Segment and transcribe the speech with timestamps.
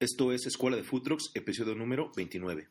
[0.00, 2.68] Esto es Escuela de Food episodio número 29.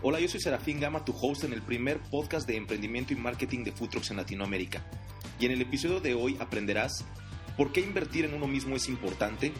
[0.00, 3.62] Hola, yo soy Serafín Gama, tu host en el primer podcast de emprendimiento y marketing
[3.64, 4.82] de Food en Latinoamérica.
[5.38, 7.04] Y en el episodio de hoy aprenderás
[7.58, 9.52] por qué invertir en uno mismo es importante,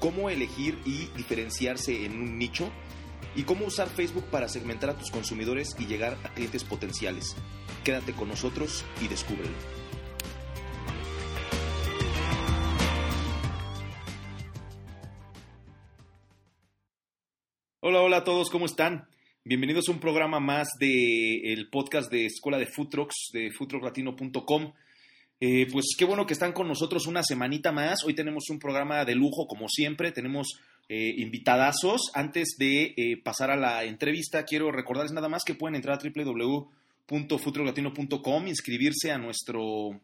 [0.00, 2.70] cómo elegir y diferenciarse en un nicho
[3.36, 7.36] y cómo usar Facebook para segmentar a tus consumidores y llegar a clientes potenciales.
[7.84, 9.54] Quédate con nosotros y descúbrelo.
[17.80, 19.06] Hola, hola a todos, ¿cómo están?
[19.44, 24.72] Bienvenidos a un programa más del podcast de Escuela de Food Trucks, de foodtrucklatino.com.
[25.38, 28.02] Eh, pues qué bueno que están con nosotros una semanita más.
[28.04, 30.10] Hoy tenemos un programa de lujo, como siempre.
[30.10, 32.12] Tenemos eh, invitadazos.
[32.14, 36.02] Antes de eh, pasar a la entrevista, quiero recordarles nada más que pueden entrar a
[36.02, 40.00] www.futurolatino.com, inscribirse a nuestro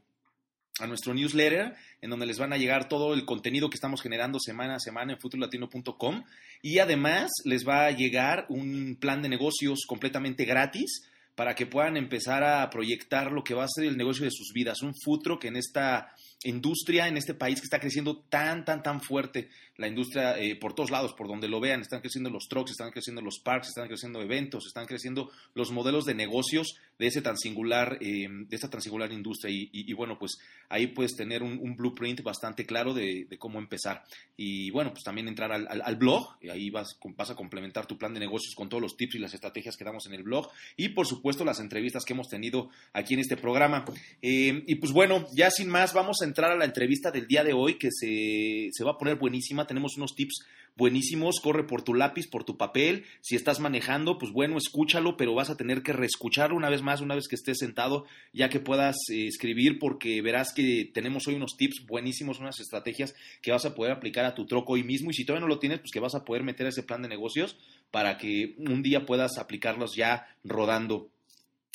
[0.80, 4.38] a nuestro newsletter, en donde les van a llegar todo el contenido que estamos generando
[4.40, 6.24] semana a semana en futurolatino.com
[6.62, 11.02] y además les va a llegar un plan de negocios completamente gratis
[11.34, 14.52] para que puedan empezar a proyectar lo que va a ser el negocio de sus
[14.54, 16.08] vidas, un futuro que en esta
[16.44, 20.74] industria en este país que está creciendo tan, tan, tan fuerte, la industria eh, por
[20.74, 23.88] todos lados, por donde lo vean, están creciendo los trucks, están creciendo los parks, están
[23.88, 28.70] creciendo eventos, están creciendo los modelos de negocios de ese tan singular, eh, de esta
[28.70, 29.52] tan singular industria.
[29.52, 34.04] Y, bueno, pues ahí puedes tener un, blueprint bastante claro de, cómo empezar.
[34.36, 38.20] Y bueno, pues también entrar al, blog, ahí vas, vas a complementar tu plan de
[38.20, 40.48] negocios con todos los tips y las estrategias que damos en el blog.
[40.76, 43.84] Y por supuesto las entrevistas que hemos tenido aquí en este programa.
[44.20, 47.44] Eh, y pues bueno, ya sin más, vamos a entrar a la entrevista del día
[47.44, 49.66] de hoy que se, se va a poner buenísima.
[49.66, 51.40] Tenemos unos tips buenísimos.
[51.40, 53.04] Corre por tu lápiz, por tu papel.
[53.20, 57.02] Si estás manejando, pues bueno, escúchalo, pero vas a tener que reescucharlo una vez más,
[57.02, 61.34] una vez que estés sentado, ya que puedas eh, escribir, porque verás que tenemos hoy
[61.34, 65.10] unos tips buenísimos, unas estrategias que vas a poder aplicar a tu troco hoy mismo.
[65.10, 67.08] Y si todavía no lo tienes, pues que vas a poder meter ese plan de
[67.08, 67.56] negocios
[67.90, 71.10] para que un día puedas aplicarlos ya rodando.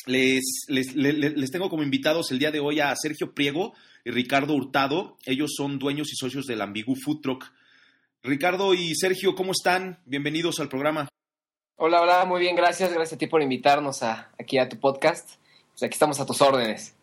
[0.07, 3.73] Les, les, les, tengo como invitados el día de hoy a Sergio Priego
[4.07, 5.17] y Ricardo Hurtado.
[5.25, 7.51] Ellos son dueños y socios del Ambigu Food Truck.
[8.23, 9.99] Ricardo y Sergio, ¿cómo están?
[10.05, 11.09] Bienvenidos al programa.
[11.75, 12.93] Hola, hola, muy bien, gracias.
[12.93, 15.31] Gracias a ti por invitarnos a, aquí a tu podcast.
[15.71, 16.95] Pues aquí estamos a tus órdenes.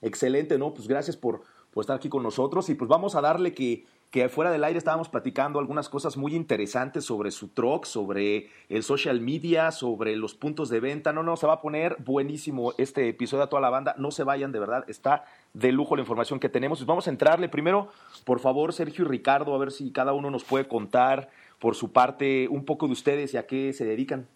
[0.00, 0.72] Excelente, ¿no?
[0.72, 4.28] Pues gracias por, por estar aquí con nosotros y pues vamos a darle que que
[4.28, 9.20] fuera del aire estábamos platicando algunas cosas muy interesantes sobre su truck, sobre el social
[9.20, 11.12] media, sobre los puntos de venta.
[11.12, 13.94] No, no, se va a poner buenísimo este episodio a toda la banda.
[13.98, 15.24] No se vayan, de verdad, está
[15.58, 16.78] de lujo la información que tenemos.
[16.78, 17.88] Pues vamos a entrarle primero,
[18.24, 21.92] por favor, Sergio y Ricardo, a ver si cada uno nos puede contar por su
[21.92, 24.26] parte un poco de ustedes y a qué se dedican.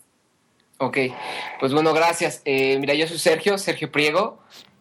[0.79, 0.99] Ok,
[1.59, 2.41] pues bueno, gracias.
[2.45, 4.39] Eh, mira, yo soy Sergio, Sergio Priego.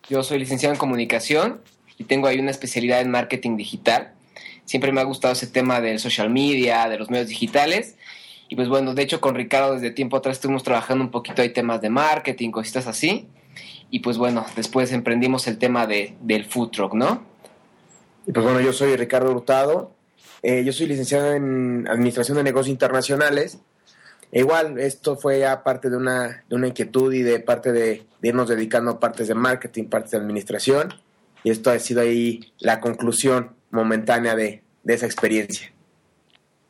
[0.09, 1.61] Yo soy licenciado en comunicación
[1.97, 4.13] y tengo ahí una especialidad en marketing digital
[4.69, 7.95] siempre me ha gustado ese tema del social media, de los medios digitales.
[8.49, 11.49] Y pues bueno, de hecho con Ricardo desde tiempo atrás estuvimos trabajando un poquito ahí
[11.49, 13.27] temas de marketing, cositas así.
[13.89, 17.23] Y pues bueno, después emprendimos el tema de, del food truck, ¿no?
[18.25, 19.91] Y pues bueno, yo soy Ricardo Hurtado.
[20.43, 23.59] Eh, yo soy licenciado en Administración de Negocios Internacionales.
[24.31, 28.05] E igual, esto fue ya parte de una, de una inquietud y de parte de,
[28.21, 30.93] de irnos dedicando a partes de marketing, partes de administración.
[31.43, 35.71] Y esto ha sido ahí la conclusión momentánea de, esa experiencia.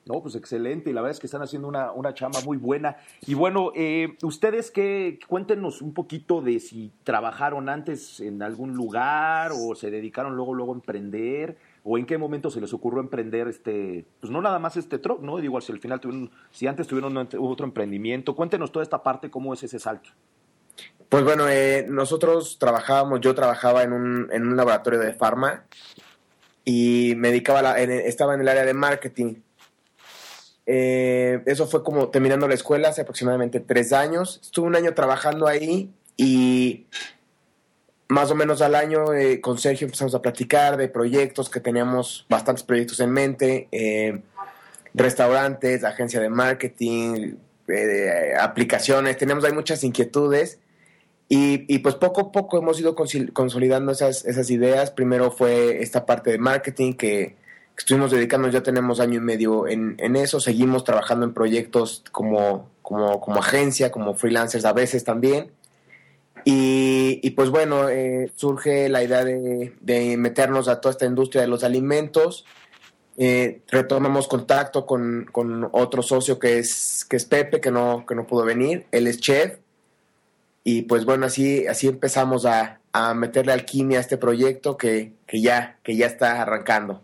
[0.10, 2.98] No, pues excelente, y la verdad es que están haciendo una, una chamba muy buena.
[3.28, 9.52] Y bueno, eh, ustedes que cuéntenos un poquito de si trabajaron antes en algún lugar
[9.52, 13.48] o se dedicaron luego luego a emprender o en qué momento se les ocurrió emprender
[13.48, 15.38] este, pues no nada más este truck, ¿no?
[15.38, 19.54] Digo, si al final tuvieron, si antes tuvieron otro emprendimiento, cuéntenos toda esta parte, cómo
[19.54, 20.10] es ese salto.
[21.08, 25.66] Pues bueno, eh, nosotros trabajábamos, yo trabajaba en un, en un laboratorio de farma
[26.66, 29.36] y me dedicaba estaba en el área de marketing.
[30.72, 34.40] Eh, eso fue como terminando la escuela hace aproximadamente tres años.
[34.44, 36.86] Estuve un año trabajando ahí y
[38.08, 42.28] más o menos al año eh, con Sergio empezamos a platicar de proyectos que teníamos
[42.30, 44.22] bastantes proyectos en mente, eh,
[44.94, 47.38] restaurantes, agencia de marketing,
[48.40, 50.60] aplicaciones, teníamos ahí muchas inquietudes
[51.30, 54.92] y, pues poco a poco hemos ido consolidando esas, esas ideas.
[54.92, 57.36] Primero fue esta parte de marketing que,
[57.80, 60.40] estuvimos dedicando, ya tenemos año y medio en, eso.
[60.40, 65.52] Seguimos trabajando en proyectos como, como, como agencia, como freelancers a veces también.
[66.46, 71.64] Y, pues bueno, eh, surge la idea de, meternos a toda esta industria de los
[71.64, 72.46] alimentos.
[73.18, 78.16] Eh, retomamos contacto con, con, otro socio que es, que es Pepe, que no, que
[78.16, 78.86] no pudo venir.
[78.92, 79.58] Él es chef
[80.64, 85.42] y pues bueno, así, así empezamos a, a meterle alquimia a este proyecto que, que,
[85.42, 87.02] ya, que ya está arrancando.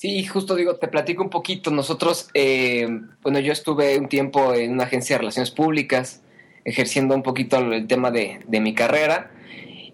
[0.00, 1.70] Sí, justo digo, te platico un poquito.
[1.70, 2.88] Nosotros, eh,
[3.20, 6.22] bueno, yo estuve un tiempo en una agencia de relaciones públicas,
[6.64, 9.30] ejerciendo un poquito el tema de, de mi carrera,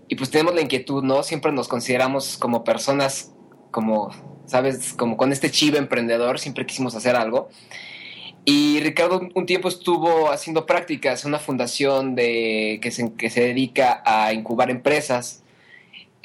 [0.07, 1.25] y pues tenemos la inquietud, ¿no?
[1.25, 3.35] Siempre nos consideramos como personas,
[3.73, 4.13] como,
[4.47, 4.93] ¿sabes?
[4.93, 7.49] Como con este chivo emprendedor, siempre quisimos hacer algo.
[8.45, 13.41] Y Ricardo un tiempo estuvo haciendo prácticas en una fundación de, que, se, que se
[13.41, 15.43] dedica a incubar empresas.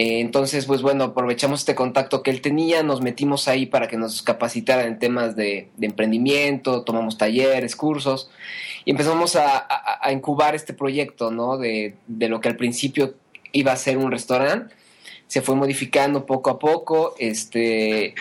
[0.02, 3.98] Eh, entonces, pues bueno, aprovechamos este contacto que él tenía, nos metimos ahí para que
[3.98, 8.32] nos capacitara en temas de, emprendimiento, tomamos talleres, cursos
[8.84, 9.68] y empezamos a,
[10.02, 11.60] a, incubar este proyecto, ¿no?
[11.60, 13.14] De, de, lo que al principio
[13.52, 14.74] iba a ser un restaurante.
[15.28, 18.16] Se fue modificando poco a poco, este,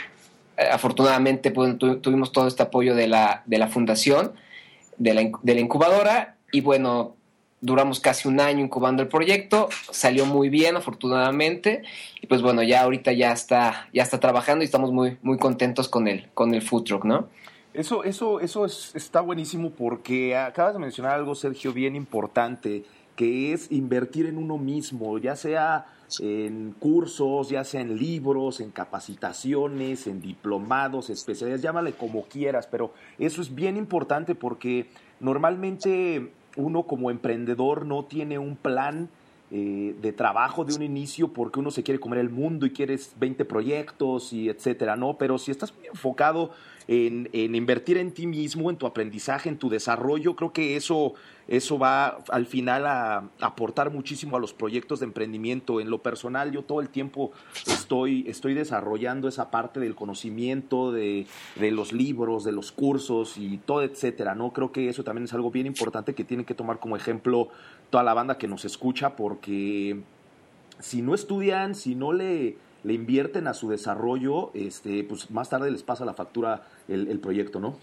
[0.71, 4.35] afortunadamente pues, tuvimos todo este apoyo de la, de la fundación,
[4.99, 7.17] de la incubadora, y bueno,
[7.61, 11.83] duramos casi un año incubando el proyecto, salió muy bien afortunadamente
[12.21, 15.89] y pues bueno, ya ahorita ya está ya está trabajando y estamos muy muy contentos
[15.89, 17.29] con el con el food truck, ¿no?
[17.75, 22.85] Eso eso eso está buenísimo porque acabas de mencionar algo Sergio bien importante,
[23.15, 25.87] que es invertir en uno mismo, ya sea
[26.19, 32.93] en cursos, ya sea en libros, en capacitaciones, en diplomados, especialidades, llámale como quieras, pero
[33.19, 34.89] eso es bien importante porque
[35.21, 39.09] normalmente uno como emprendedor no tiene un plan
[39.53, 43.15] eh, de trabajo de un inicio porque uno se quiere comer el mundo y quieres
[43.19, 45.19] 20 proyectos y etcétera, ¿no?
[45.19, 46.53] Pero si estás muy enfocado
[46.89, 51.15] en, invertir en ti mismo, en tu aprendizaje, en tu desarrollo, creo que eso,
[51.47, 55.81] eso va al final a, aportar muchísimo a los proyectos de emprendimiento.
[55.81, 57.33] En lo personal, yo todo el tiempo
[57.67, 63.59] estoy, estoy desarrollando esa parte del conocimiento, de, de los libros, de los cursos y
[63.59, 64.53] todo, etcétera, ¿no?
[64.53, 67.49] Creo que eso también es algo bien importante que tienen que tomar como ejemplo
[67.91, 70.01] toda la banda que nos escucha, porque
[70.79, 75.71] si no estudian, si no le le invierten a su desarrollo, este, pues más tarde
[75.71, 77.77] les pasa la factura el, proyecto, ¿no?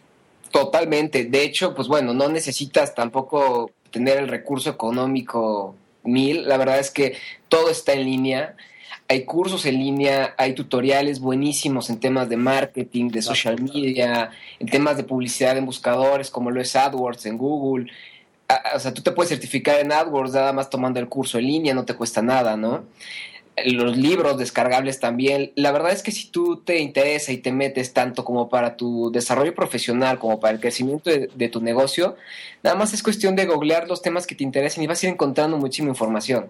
[0.52, 1.26] Totalmente.
[1.26, 6.48] De hecho, pues bueno, no necesitas tampoco tener el recurso económico mil.
[6.48, 7.18] La verdad es que
[7.50, 8.56] todo está en línea.
[9.10, 14.68] Hay cursos en línea, hay tutoriales buenísimos en temas de marketing, de social media, en
[14.68, 17.92] temas de publicidad en buscadores, como lo es AdWords en Google.
[18.76, 21.74] O sea, tú te puedes certificar en AdWords nada más tomando el curso en línea,
[21.74, 22.84] no te cuesta nada, ¿no?
[23.66, 25.52] Los libros descargables también.
[25.56, 29.12] La verdad es que si tú te interesa y te metes tanto como para tu
[29.12, 32.16] desarrollo profesional como para el crecimiento de, tu negocio,
[32.64, 35.14] nada más es cuestión de googlear los temas que te interesen y vas a ir
[35.14, 36.48] encontrando muchísima información.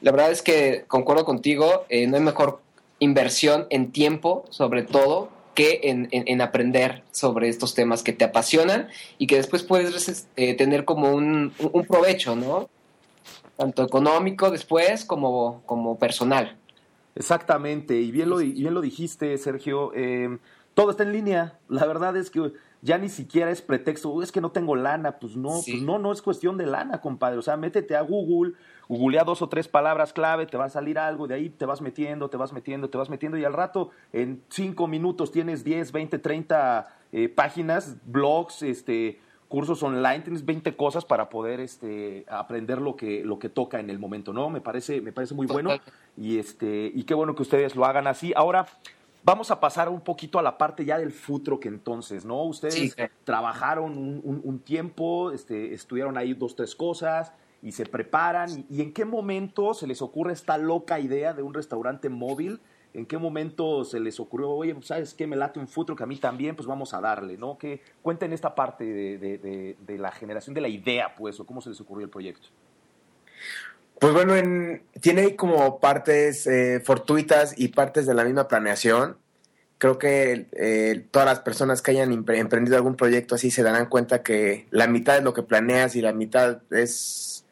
[0.00, 2.60] La verdad es que concuerdo contigo, eh, no hay mejor
[2.98, 8.88] inversión en tiempo, sobre todo, que en, aprender sobre estos temas que te apasionan
[9.18, 12.70] y que después puedes eh, tener como un, un provecho, ¿no?
[13.56, 16.58] Tanto económico después como, como personal.
[17.14, 19.92] Exactamente, y bien lo, bien lo dijiste, Sergio.
[19.94, 20.38] Eh,
[20.74, 21.58] todo está en línea.
[21.68, 25.18] La verdad es que ya ni siquiera es pretexto, es que no tengo lana.
[25.18, 27.38] Pues no, pues no, no es cuestión de lana, compadre.
[27.38, 28.54] O sea, métete a Google,
[28.88, 31.82] googlea dos o tres palabras clave, te va a salir algo, de ahí te vas
[31.82, 35.92] metiendo, te vas metiendo, te vas metiendo, y al rato, en cinco minutos, tienes 10,
[35.92, 36.96] 20, 30
[37.34, 39.20] páginas, blogs, este
[39.52, 43.90] cursos online, tienes 20 cosas para poder este, aprender lo que, lo que toca en
[43.90, 44.48] el momento, ¿no?
[44.48, 45.72] Me parece, me parece muy bueno
[46.16, 48.32] y, este, y qué bueno que ustedes lo hagan así.
[48.34, 48.66] Ahora,
[49.22, 52.42] vamos a pasar un poquito a la parte ya del futuro que entonces, ¿no?
[52.44, 57.30] Ustedes trabajaron un, tiempo, este, estudiaron ahí dos, tres cosas
[57.60, 58.64] y se preparan.
[58.70, 62.58] ¿Y en qué momento se les ocurre esta loca idea de un restaurante móvil?
[62.94, 65.26] ¿En qué momento se les ocurrió, oye, pues, ¿sabes qué?
[65.26, 67.56] Me late un futuro que a mí también, pues vamos a darle, ¿no?
[67.56, 71.80] Que cuenten esta parte de, la generación de la idea, pues, o cómo se les
[71.80, 72.48] ocurrió el proyecto.
[73.98, 74.34] Pues bueno,
[75.00, 79.16] tiene como partes eh, fortuitas y partes de la misma planeación.
[79.78, 84.22] Creo que eh, todas las personas que hayan emprendido algún proyecto así se darán cuenta
[84.22, 87.46] que la mitad es lo que planeas y la mitad es,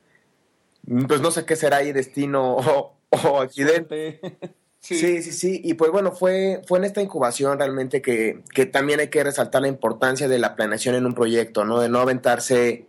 [1.08, 4.20] pues no sé qué será ahí destino o, o accidente.
[4.80, 5.22] Sí.
[5.22, 9.08] sí, sí, Y pues bueno, fue, fue en esta incubación realmente que, que, también hay
[9.08, 11.80] que resaltar la importancia de la planeación en un proyecto, ¿no?
[11.80, 12.86] De no aventarse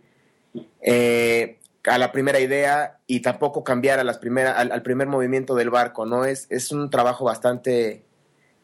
[0.80, 5.68] eh, a la primera idea y tampoco cambiar a las primera, al, primer movimiento del
[5.68, 6.24] barco, ¿no?
[6.24, 8.02] Es, es un trabajo bastante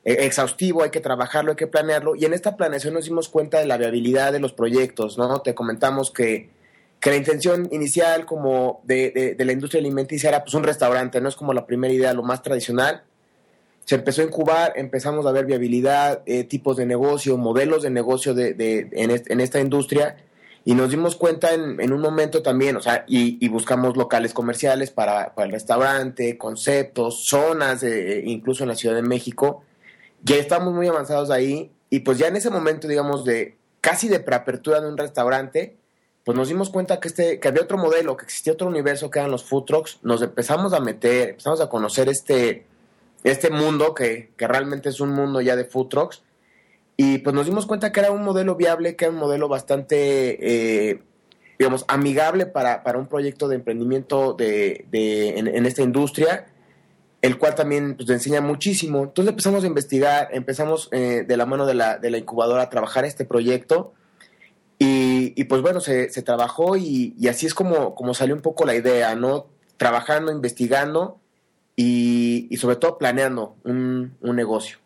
[0.05, 2.17] eh, exhaustivo, hay que trabajarlo, hay que planearlo.
[2.17, 5.43] Y en esta planeación nos dimos cuenta de la viabilidad de los proyectos, ¿no?
[5.43, 6.49] Te comentamos que,
[6.99, 11.21] que la intención inicial como de, de, de la industria alimenticia era pues un restaurante,
[11.21, 13.05] no es como la primera idea, lo más tradicional
[13.89, 18.35] se empezó a incubar, empezamos a ver viabilidad, eh, tipos de negocio, modelos de negocio
[18.35, 20.19] de, en, esta industria
[20.67, 24.35] Y nos dimos cuenta en, en un momento también, o sea, y, y buscamos locales
[24.35, 29.65] comerciales para, para, el restaurante, conceptos, zonas, eh, incluso en la Ciudad de México.
[30.23, 34.21] Ya estamos muy avanzados ahí y pues ya en ese momento, digamos, de casi de
[34.21, 35.79] preapertura de un restaurante,
[36.25, 39.19] pues nos dimos cuenta que, este, que había otro modelo, que existía otro universo que
[39.19, 39.99] eran los food trucks.
[40.03, 42.67] Nos empezamos a meter, empezamos a conocer este,
[43.25, 46.23] este mundo que, que realmente es un mundo ya de food trucks
[47.01, 50.91] y pues nos dimos cuenta que era un modelo viable, que era un modelo bastante,
[50.91, 51.01] eh,
[51.57, 56.47] digamos, amigable para, para, un proyecto de emprendimiento de, de en, en, esta industria,
[57.23, 59.05] el cual también pues, enseña muchísimo.
[59.05, 62.69] Entonces empezamos a investigar, empezamos eh, de la mano de la, de la, incubadora a
[62.69, 63.95] trabajar este proyecto.
[64.81, 68.43] Y, y pues bueno, se, se trabajó y, y, así es como, como salió un
[68.43, 69.47] poco la idea, ¿no?
[69.77, 71.21] Trabajando, investigando
[71.79, 74.79] y, y sobre todo planeando un, un negocio.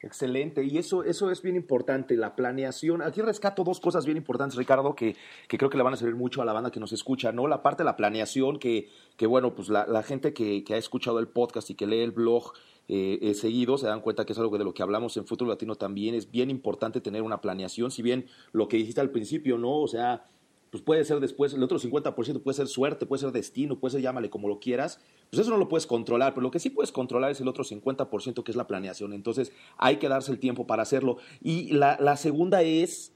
[0.00, 3.02] Excelente, y eso, eso es bien importante, la planeación.
[3.02, 5.16] Aquí rescato dos cosas bien importantes, Ricardo, que,
[5.48, 7.48] que creo que le van a servir mucho a la banda que nos escucha, ¿no?
[7.48, 10.76] La parte de la planeación, que, que bueno, pues la, la gente que, que, ha
[10.76, 12.52] escuchado el podcast y que lee el blog
[12.86, 15.50] eh, eh, seguido se dan cuenta que es algo de lo que hablamos en Futuro
[15.50, 16.14] Latino también.
[16.14, 19.80] Es bien importante tener una planeación, si bien lo que dijiste al principio, ¿no?
[19.80, 20.26] O sea,
[20.72, 24.00] pues puede ser después, el otro 50% puede ser suerte, puede ser destino, puede ser
[24.00, 26.90] llámale como lo quieras, pues eso no lo puedes controlar, pero lo que sí puedes
[26.90, 30.66] controlar es el otro 50% que es la planeación, entonces hay que darse el tiempo
[30.66, 31.18] para hacerlo.
[31.42, 33.12] Y la, la segunda es,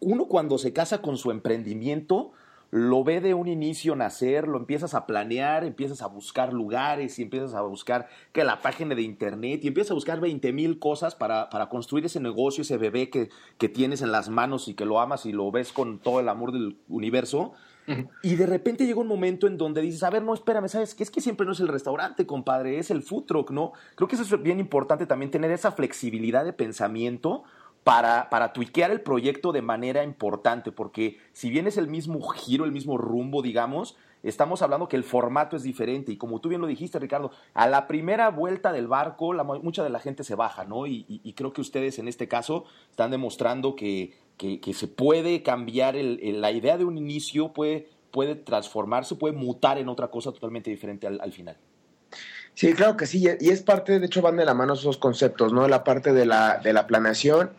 [0.00, 2.32] uno cuando se casa con su emprendimiento,
[2.70, 7.22] lo ve de un inicio nacer, lo empiezas a planear, empiezas a buscar lugares y
[7.22, 11.14] empiezas a buscar que la página de internet y empiezas a buscar 20 mil cosas
[11.14, 14.84] para, para, construir ese negocio, ese bebé que, que, tienes en las manos y que
[14.84, 17.52] lo amas y lo ves con todo el amor del universo.
[17.86, 18.08] Uh -huh.
[18.22, 21.04] Y de repente llega un momento en donde dices, a ver, no, espérame, ¿sabes qué?
[21.04, 23.72] Es que siempre no es el restaurante, compadre, es el food truck, ¿no?
[23.94, 27.44] Creo que eso es bien importante también, tener esa flexibilidad de pensamiento
[27.86, 32.64] para, para tuiquear el proyecto de manera importante, porque si bien es el mismo giro,
[32.64, 36.60] el mismo rumbo, digamos, estamos hablando que el formato es diferente y como tú bien
[36.60, 40.34] lo dijiste, Ricardo, a la primera vuelta del barco, la, mucha de la gente se
[40.34, 40.88] baja, ¿no?
[40.88, 46.40] Y, creo que ustedes en este caso están demostrando que, que, se puede cambiar el,
[46.40, 51.06] la idea de un inicio, puede, puede transformarse, puede mutar en otra cosa totalmente diferente
[51.06, 51.56] al final.
[52.56, 55.52] Sí, claro que sí, y es parte, de hecho van de la mano esos conceptos,
[55.52, 55.68] ¿no?
[55.68, 57.50] La parte de la, de la planeación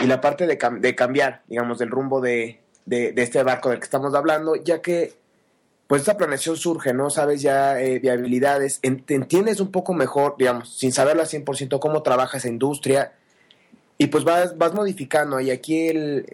[0.00, 3.80] y la parte de, de cambiar, digamos, del rumbo de, de, de, este barco del
[3.80, 5.18] que estamos hablando, ya que
[5.88, 7.10] pues esta planeación surge, ¿no?
[7.10, 12.38] Sabes ya eh, viabilidades, entiendes un poco mejor, digamos, sin saberlo al 100% cómo trabaja
[12.38, 13.17] esa industria
[14.00, 16.24] y pues vas, vas modificando y aquí el,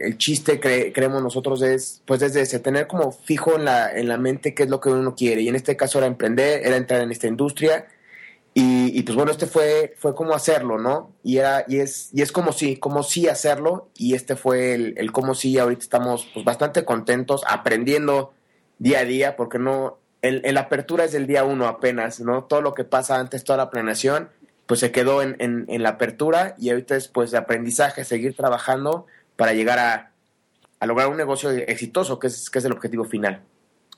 [0.00, 4.08] el, chiste cre, creemos nosotros es pues desde ese, tener como fijo en la, en
[4.08, 6.76] la mente qué es lo que uno quiere y en este caso era emprender, era
[6.76, 7.86] entrar en esta industria
[8.54, 11.12] y, pues bueno, este fue, fue como hacerlo, ¿no?
[11.22, 13.88] Y, era, y, es, y es como sí, como sí hacerlo.
[13.96, 15.58] Y este fue el, el cómo sí.
[15.58, 18.34] Ahorita estamos pues, bastante contentos, aprendiendo
[18.78, 19.98] día a día, porque no.
[20.20, 22.44] El, el apertura es del día uno apenas, ¿no?
[22.44, 24.28] Todo lo que pasa antes, toda la planeación,
[24.72, 29.04] pues se quedó en, la apertura y ahorita es pues de aprendizaje, seguir trabajando
[29.36, 33.42] para llegar a, lograr un negocio exitoso, que es, el objetivo final.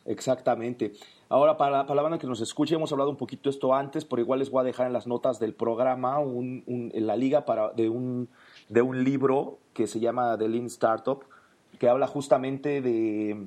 [0.04, 0.94] Exactamente.
[1.28, 4.40] Ahora, para, la banda que nos escuche, hemos hablado un poquito esto antes, pero igual
[4.40, 7.88] les voy a dejar en las notas del programa, un, en la liga para, de,
[7.88, 8.28] un,
[8.68, 11.22] de un libro que se llama The Lean Startup,
[11.78, 13.46] que habla justamente de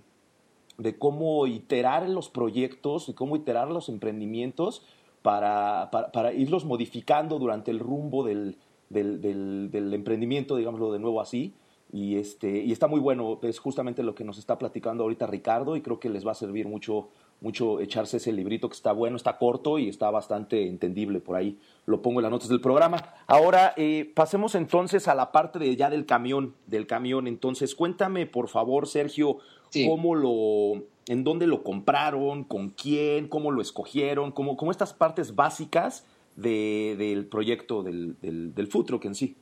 [0.97, 4.85] cómo iterar los proyectos y cómo iterar los emprendimientos
[5.27, 8.55] para, para, para irlos modificando durante el rumbo del,
[8.87, 11.53] del, del, del emprendimiento, digámoslo de nuevo así.
[11.91, 15.75] Y, este, y está muy bueno, es justamente lo que nos está platicando ahorita Ricardo
[15.75, 17.09] y creo que les va a servir mucho
[17.41, 21.19] mucho echarse ese librito que está bueno, está corto y está bastante entendible.
[21.19, 22.97] Por ahí lo pongo en las notas del programa.
[23.27, 27.27] Ahora eh, pasemos entonces a la parte de ya del camión, del camión.
[27.27, 29.39] Entonces, cuéntame, por favor, Sergio,
[29.71, 29.87] sí.
[29.87, 35.35] cómo lo, en dónde lo compraron, con quién, cómo lo escogieron, cómo, cómo estas partes
[35.35, 39.35] básicas de, del proyecto del, del, food truck en sí.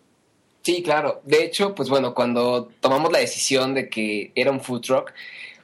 [0.61, 1.21] Sí, claro.
[1.25, 5.13] De hecho, pues bueno, cuando tomamos la decisión de que era un food truck,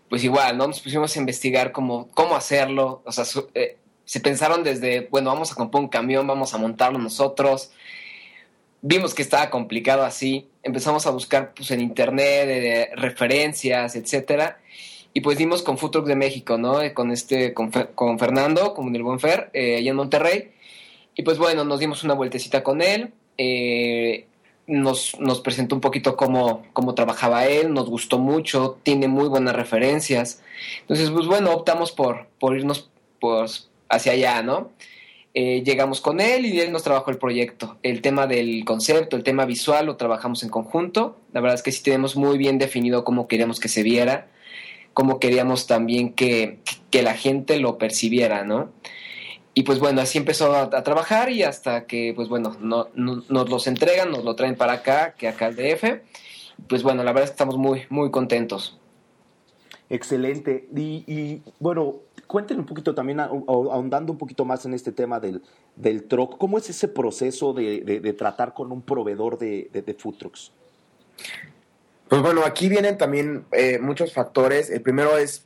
[0.10, 0.68] pues igual, ¿no?
[0.68, 3.02] Nos pusimos a investigar cómo, cómo hacerlo.
[3.06, 7.00] O sea, eh, se pensaron desde, bueno, vamos a comprar un camión, vamos a montarlo
[7.00, 7.72] nosotros.
[8.82, 10.50] Vimos que estaba complicado así.
[10.64, 14.60] Empezamos a buscar pues, en internet eh, referencias, etcétera.
[15.14, 16.82] Y pues dimos con Food Truck de México, ¿no?
[16.82, 20.52] Eh, con este, con, con Fernando, con el Buen Fer, eh, allá en Monterrey.
[21.16, 23.12] Y pues bueno, nos dimos una vueltecita con él.
[23.38, 24.26] Eh,
[24.68, 29.56] nos, nos, presentó un poquito cómo, cómo, trabajaba él, nos gustó mucho, tiene muy buenas
[29.56, 30.42] referencias.
[30.82, 32.90] Entonces, pues bueno, optamos por, por irnos
[33.20, 34.70] pues, hacia allá, ¿no?
[35.34, 37.78] eh, llegamos con él y él nos trabajó el proyecto.
[37.84, 41.18] El tema del concepto, el tema visual lo trabajamos en conjunto.
[41.32, 44.28] La verdad es que sí tenemos muy bien definido cómo queríamos que se viera,
[44.94, 48.72] cómo queríamos también que, que la gente lo percibiera, ¿no?
[49.54, 53.68] Y pues bueno, así empezó a, trabajar y hasta que, pues bueno, no, nos los
[53.68, 56.02] entregan, nos lo traen para acá, que acá al DF.
[56.68, 58.80] Pues bueno, la verdad es que estamos muy, muy contentos.
[59.90, 60.70] Excelente.
[60.74, 61.96] Y, bueno,
[62.28, 65.42] cuéntenme un poquito también, ahondando un poquito más en este tema del,
[65.76, 70.54] del truck, ¿cómo es ese proceso de, tratar con un proveedor de, de, food trucks?
[72.12, 74.70] Pues bueno, aquí vienen también eh, muchos factores.
[74.70, 75.46] El primero es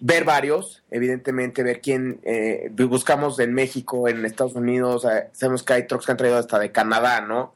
[0.00, 5.74] ver varios, evidentemente, ver quién eh, buscamos en México, en Estados Unidos, eh, sabemos que
[5.74, 7.52] hay trucks que han traído hasta de Canadá, ¿no?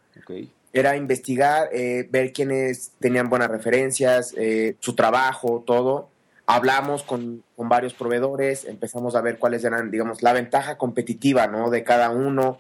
[0.71, 4.35] Era investigar, eh, ver quiénes tenían buenas referencias,
[4.81, 6.11] su trabajo, todo.
[6.45, 11.71] Hablamos con, con, varios proveedores, empezamos a ver cuáles eran, digamos, la ventaja competitiva, ¿no?
[11.71, 12.59] De cada uno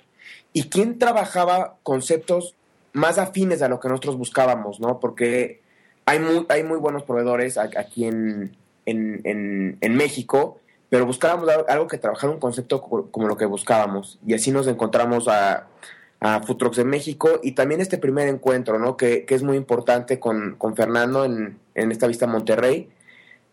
[0.54, 2.54] y quién trabajaba conceptos
[2.94, 5.00] más afines a lo que nosotros buscábamos, ¿no?
[5.00, 5.65] Porque
[6.06, 12.32] hay muy, hay muy buenos proveedores aquí en, en, México, pero buscábamos algo que trabajara
[12.32, 14.18] un concepto como lo que buscábamos.
[14.24, 15.66] Y así nos encontramos a,
[16.20, 18.96] a Food de México y también este primer encuentro, ¿no?
[18.96, 22.88] Que, es muy importante con, con Fernando en, en, esta vista Monterrey.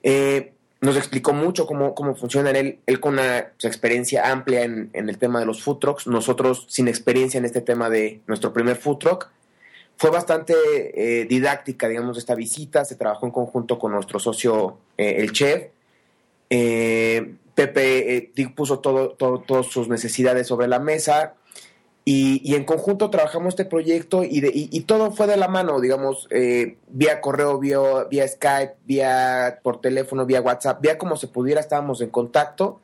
[0.04, 4.90] Eh, nos explicó mucho cómo, cómo funciona él, él con una pues, experiencia amplia en,
[4.94, 8.54] en, el tema de los food trucks, nosotros sin experiencia en este tema de nuestro
[8.54, 9.30] primer food truck.
[9.98, 10.54] Fue bastante
[10.96, 12.86] eh, didáctica, digamos, esta visita.
[12.86, 15.68] Se trabajó en conjunto con nuestro socio, eh, el chef.
[16.50, 21.36] Eh, Pepe puso todo, todas sus necesidades sobre la mesa.
[22.06, 26.28] Y, en conjunto trabajamos este proyecto y, y, todo fue de la mano, digamos,
[26.90, 32.02] vía correo, vía, vía Skype, vía por teléfono, vía WhatsApp, vía como se pudiera, estábamos
[32.02, 32.82] en contacto.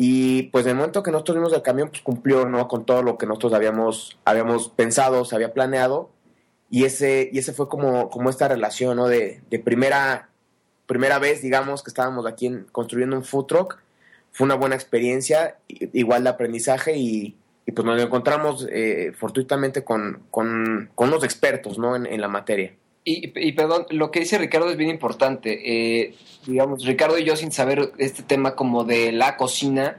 [0.00, 2.68] Y pues en el momento que nosotros vimos el camión, pues cumplió ¿no?
[2.68, 6.08] con todo lo que nosotros habíamos, habíamos pensado, se había planeado.
[6.70, 9.08] Y ese, y ese fue como, como esta relación, ¿no?
[9.08, 10.28] De, de primera,
[10.86, 13.78] primera vez, digamos, que estábamos aquí construyendo un food truck.
[14.32, 17.36] Fue una buena experiencia, igual de aprendizaje y,
[17.74, 21.96] pues nos encontramos eh, fortuitamente con, con, con, unos expertos, ¿no?
[21.96, 22.74] En, en la materia.
[23.04, 25.60] Y, y, perdón, lo que dice Ricardo es bien importante.
[25.64, 26.14] Eh,
[26.46, 29.96] digamos, Ricardo y yo sin saber este tema como de la cocina,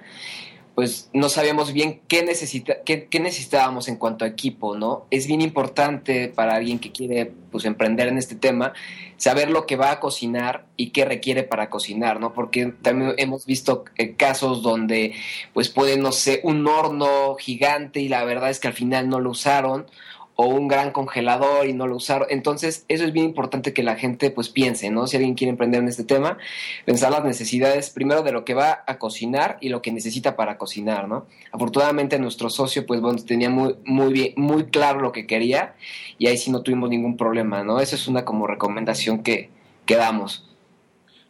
[0.80, 5.08] pues no sabíamos bien qué, necesita, qué, necesitábamos en cuanto a equipo, ¿no?
[5.12, 8.72] Es bien importante para alguien que quiere pues, emprender en este tema
[9.18, 12.32] saber lo que va a cocinar y qué requiere para cocinar, ¿no?
[12.32, 15.16] Porque también hemos visto eh, casos donde
[15.54, 19.20] pues puede, no sé, un horno gigante y la verdad es que al final no
[19.20, 19.86] lo usaron
[20.42, 22.26] o un gran congelador y no lo usaron.
[22.30, 25.06] Entonces, eso es bien importante que la gente pues piense, ¿no?
[25.06, 26.38] Si alguien quiere emprender en este tema,
[26.86, 30.58] pensar las necesidades primero de lo que va a cocinar y lo que necesita para
[30.58, 31.26] cocinar, ¿no?
[31.52, 35.76] Afortunadamente nuestro socio pues bueno, tenía muy muy bien muy claro lo que quería
[36.18, 37.82] y ahí sí no tuvimos ningún problema, ¿no?
[37.82, 39.50] Esa es una como recomendación que,
[39.86, 40.50] que damos.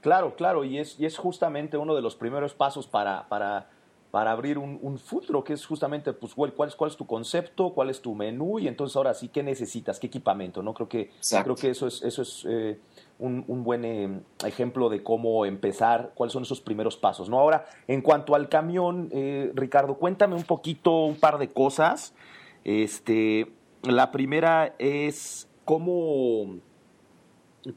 [0.01, 3.71] Claro, claro, y es, y es justamente uno de los primeros pasos para, para
[4.11, 7.73] para abrir un, un food que es justamente, pues, cuál es, cuál es tu concepto,
[7.73, 9.99] cuál es tu menú, y entonces ahora sí, ¿qué necesitas?
[9.99, 10.63] ¿Qué equipamiento?
[10.63, 10.73] ¿no?
[10.73, 11.11] Creo que,
[11.43, 12.79] creo que eso es, eso es eh,
[13.19, 17.29] un, un, buen eh, ejemplo de cómo empezar, cuáles son esos primeros pasos.
[17.29, 17.39] ¿no?
[17.39, 22.15] Ahora, en cuanto al camión, eh, Ricardo, cuéntame un poquito, un par de cosas.
[22.63, 23.51] Este,
[23.83, 26.57] la primera es cómo,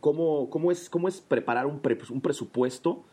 [0.01, 3.05] cómo, cómo, es, cómo es preparar un, un presupuesto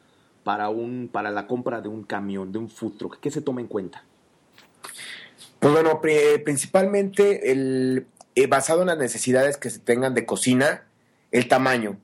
[0.44, 3.20] para, un, para la compra de un camión, de un food truck?
[3.20, 4.04] ¿Qué se toma en cuenta?
[5.60, 6.02] Pues bueno,
[6.44, 10.86] principalmente el, eh, basado en las necesidades que se tengan de cocina,
[11.32, 12.00] el tamaño.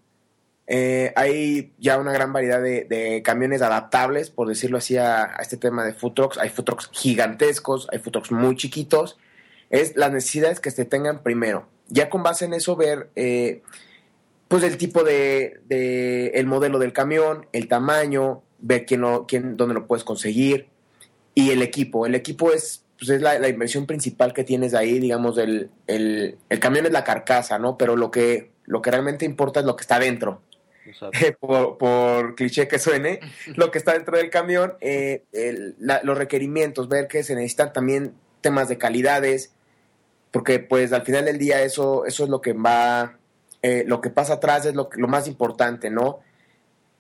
[0.68, 5.86] Eh, hay ya una gran variedad de, camiones adaptables, por decirlo así, a, este tema
[5.86, 6.38] de food trucks.
[6.38, 9.18] Hay food trucks gigantescos, hay food trucks muy chiquitos.
[9.70, 11.68] Es las necesidades que se tengan primero.
[11.88, 13.62] Ya con base en eso, ver eh,
[14.56, 19.58] pues el tipo de, de, el modelo del camión, el tamaño, ver quién lo, quién,
[19.58, 20.70] dónde lo puedes conseguir
[21.34, 22.06] y el equipo.
[22.06, 26.60] El equipo es, pues es la, inversión principal que tienes ahí, digamos, el, el, el,
[26.62, 27.78] camión es la carcasa, ¿no?
[27.78, 30.42] Pero lo que, lo que realmente importa es lo que está dentro.
[31.42, 33.20] por, por, cliché que suene,
[33.58, 35.26] lo que está dentro del camión, eh,
[36.02, 39.54] los requerimientos, ver que se necesitan también temas de calidades,
[40.32, 43.18] porque pues al final del día eso, eso es lo que va
[43.66, 46.20] eh, lo que pasa atrás es lo, lo más importante, ¿no?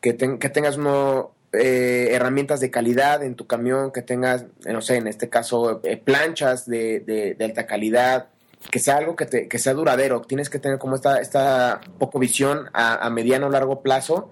[0.01, 4.95] Que, que tengas uno, eh, herramientas de calidad en tu camión, que tengas, no sé,
[4.95, 8.29] en este caso, eh, planchas de, alta calidad,
[8.71, 10.21] que sea algo que, te, sea duradero.
[10.21, 14.31] Tienes que tener como esta, esta poco visión a, a mediano o largo plazo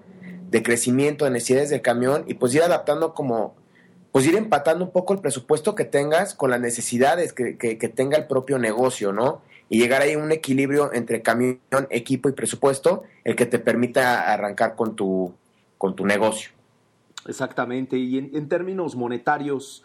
[0.50, 3.54] de crecimiento, de necesidades del camión y pues ir adaptando como
[4.14, 8.16] pues ir empatando un poco el presupuesto que tengas con las necesidades que, que, tenga
[8.16, 9.42] el propio negocio, ¿no?
[9.68, 11.58] Y llegar ahí a un equilibrio entre camión,
[11.90, 15.32] equipo y presupuesto, el que te permita arrancar con tu,
[15.78, 16.52] con tu negocio.
[17.26, 17.96] Exactamente.
[17.96, 19.82] Y en, términos monetarios,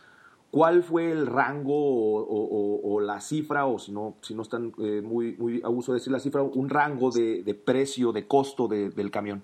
[0.51, 5.37] ¿cuál fue el rango o la cifra, o si no, si no están eh, muy,
[5.39, 8.91] muy a uso de decir la cifra, un rango de, de precio, de costo de-
[8.91, 9.41] del camión?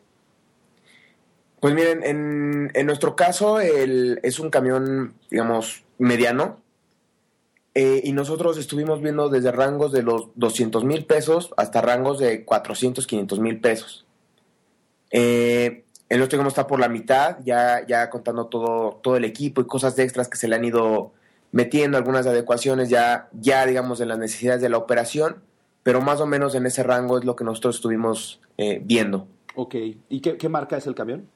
[1.59, 6.59] Pues miren, en, en nuestro caso el, es un camión, digamos, mediano.
[7.73, 12.45] Eh, y nosotros estuvimos viendo desde rangos de los 200 mil pesos hasta rangos de
[12.45, 14.05] 400, 500 mil pesos.
[15.11, 19.59] Eh, el nuestro, digamos, está por la mitad, ya, ya contando todo, todo el equipo
[19.59, 21.11] y cosas extras que se le han ido
[21.51, 25.37] metiendo, algunas adecuaciones ya, ya, digamos, de las necesidades de la operación,
[25.83, 29.27] pero más o menos en ese rango es lo que nosotros estuvimos eh, viendo.
[29.55, 29.75] Ok.
[30.09, 31.27] ¿Y qué marca es el camión?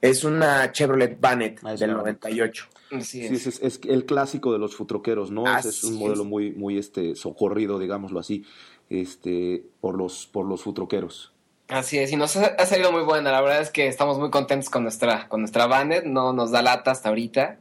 [0.00, 2.66] Es una Chevrolet Bannet Ah, es del una- 98.
[2.92, 3.46] Así Sí, es.
[3.46, 5.44] es, es el clásico de los futroqueros, ¿no?
[5.58, 6.28] Es un modelo es.
[6.28, 8.44] muy, muy este, socorrido, digámoslo así,
[8.88, 11.32] este, por los, por los futroqueros.
[11.68, 13.30] Así es, y nos ha, ha salido muy buena.
[13.30, 16.62] La verdad es que estamos muy contentos con nuestra, con nuestra Banner, no nos da
[16.62, 17.58] lata hasta ahorita.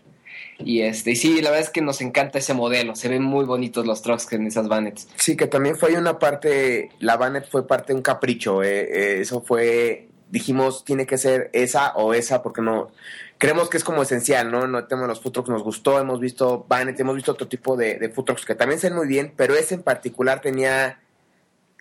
[0.60, 2.96] Y este, y sí, la verdad es que nos encanta ese modelo.
[2.96, 5.08] Se ven muy bonitos los trucks en esas Bannets.
[5.18, 8.64] Sí, que también fue ahí una parte, la Bannet fue parte de un capricho.
[8.64, 8.82] eh,
[9.18, 12.92] eh, eso fue, dijimos, tiene que ser esa o esa, porque no,
[13.38, 14.68] creemos que es como esencial, ¿no?
[14.68, 17.98] No tenemos los food trucks, nos gustó, hemos visto Bannet, hemos visto otro tipo de,
[17.98, 21.00] de food trucks que también se ven muy bien, pero ese en particular tenía,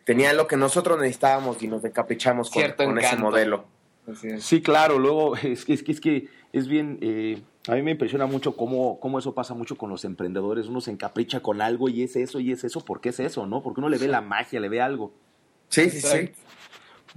[0.05, 3.65] tenía lo que nosotros necesitábamos y nos encaprichamos con, Cierto con ese modelo.
[4.07, 4.45] Es.
[4.45, 7.91] Sí, claro, luego es que es que es, que es bien, eh, a mí me
[7.93, 11.89] impresiona mucho cómo, cómo eso pasa mucho con los emprendedores, uno se encapricha con algo
[11.89, 13.63] y es eso y es eso, ¿por qué es eso, no?
[13.63, 15.13] Porque uno le ve la magia, le ve algo.
[15.69, 16.31] Sí, sí, sí.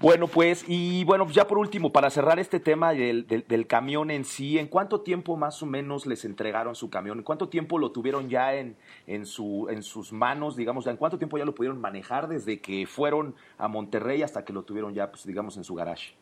[0.01, 4.11] Bueno, pues, y bueno, ya por último, para cerrar este tema del, del- del camión
[4.11, 7.17] en sí, ¿en cuánto tiempo más o menos les entregaron su camión?
[7.17, 10.87] ¿En cuánto tiempo lo tuvieron ya en, en, su, en sus manos, digamos?
[10.87, 14.63] ¿En cuánto tiempo ya lo pudieron manejar desde que fueron a Monterrey hasta que lo
[14.63, 16.13] tuvieron ya, pues, digamos, en su garage?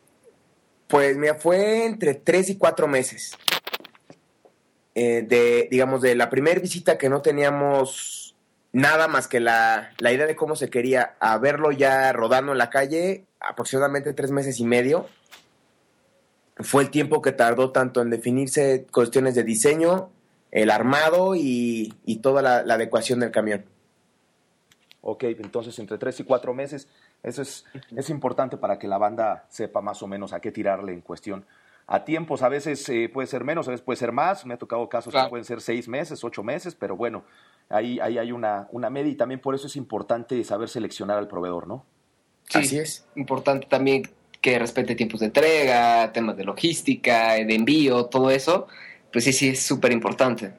[0.88, 3.38] Pues mira, fue entre tres y cuatro meses.
[4.96, 8.27] Eh, de, digamos, de la primera visita que no teníamos
[8.72, 12.58] nada más que la, la idea de cómo se quería, a verlo ya rodando en
[12.58, 15.06] la calle, aproximadamente tres meses y medio.
[16.56, 20.10] Fue el tiempo que tardó tanto en definirse cuestiones de diseño,
[20.50, 23.64] el armado y, y toda la, la adecuación del camión.
[25.00, 26.88] Ok, entonces entre tres y cuatro meses,
[27.22, 27.64] eso es,
[27.96, 31.46] es importante para que la banda sepa más o menos a qué tirarle en cuestión.
[31.90, 34.44] A tiempos, a veces eh, puede ser menos, a veces puede ser más.
[34.44, 35.26] Me ha tocado casos Claro.
[35.26, 37.24] que pueden ser seis meses, ocho meses, pero bueno,
[37.70, 41.28] ahí, ahí hay una, una media y también por eso es importante saber seleccionar al
[41.28, 41.86] proveedor, ¿no?
[42.50, 43.08] Sí, Así es.
[43.16, 44.02] Importante también
[44.40, 48.68] que respete tiempos de entrega, temas de logística, de envío, todo eso.
[49.10, 50.52] Pues sí, sí, es súper importante.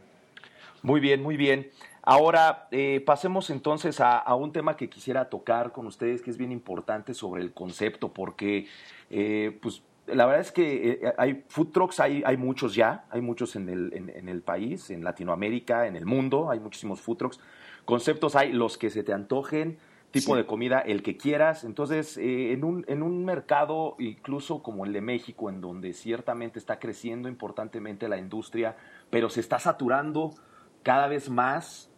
[0.81, 1.69] Muy bien, muy bien.
[2.01, 6.37] Ahora, eh, pasemos entonces a, a un tema que quisiera tocar con ustedes, que es
[6.37, 8.67] bien importante sobre el concepto, porque
[9.11, 13.21] eh, pues, la verdad es que eh, hay food trucks, hay, hay muchos ya, hay
[13.21, 17.17] muchos en el, en, en el país, en Latinoamérica, en el mundo, hay muchísimos food
[17.17, 17.39] trucks.
[17.85, 19.77] Conceptos hay los que se te antojen,
[20.11, 20.37] tipo Sí.
[20.37, 21.63] de comida, el que quieras.
[21.63, 26.59] Entonces, eh, en, un, en un mercado incluso como el de México, en donde ciertamente
[26.59, 28.75] está creciendo importantemente la industria,
[29.09, 30.31] pero se está saturando
[30.83, 31.91] cada vez más,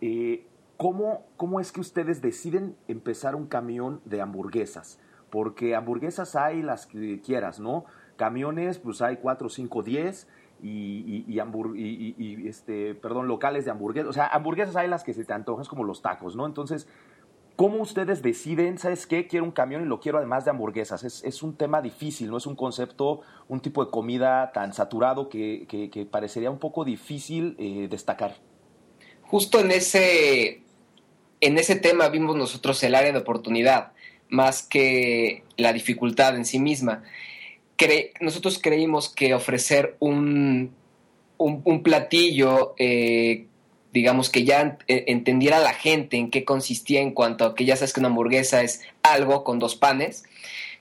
[0.00, 4.98] eh, ¿cómo, ¿cómo es que ustedes deciden empezar un camión de hamburguesas?
[5.30, 7.84] Porque hamburguesas hay las que quieras, ¿no?
[8.16, 10.28] Camiones, pues hay 4, 5, 10
[10.62, 11.38] y,
[12.48, 14.10] este, perdón, locales de hamburguesas.
[14.10, 16.46] O sea, hamburguesas hay las que se te antojan, es como los tacos, ¿no?
[16.46, 16.88] Entonces,
[17.56, 19.26] ¿cómo ustedes deciden, sabes qué?
[19.26, 21.04] Quiero un camión y lo quiero además de hamburguesas.
[21.04, 26.08] Es, un tema difícil, no es un concepto, un tipo de comida tan saturado que
[26.10, 28.34] parecería un poco difícil eh, destacar.
[29.28, 30.62] Justo en ese,
[31.42, 33.92] en ese tema vimos nosotros el área de oportunidad,
[34.28, 37.02] más que la dificultad en sí misma.
[37.76, 40.72] Cre- nosotros creímos que ofrecer un,
[41.38, 43.46] un, platillo, eh,
[43.92, 47.76] digamos que ya eh, entendiera la gente en qué consistía en cuanto a que ya
[47.76, 50.24] sabes que una hamburguesa es algo con dos panes.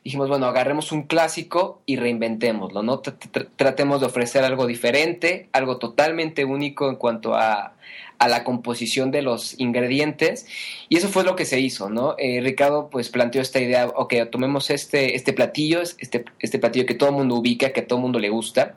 [0.08, 3.02] Dijimos, bueno, agarremos un clásico y reinventémoslo, ¿no?
[3.02, 7.74] Tr- tr- tratemos de ofrecer algo diferente, algo totalmente único en cuanto a,
[8.18, 10.48] a la composición de los ingredientes
[10.88, 12.16] y eso fue lo que se hizo, ¿no?
[12.20, 16.94] Eh, Ricardo pues planteó esta idea, ok, tomemos este, este platillo, este, este platillo que
[16.94, 18.76] todo el mundo ubica, que a todo el mundo le gusta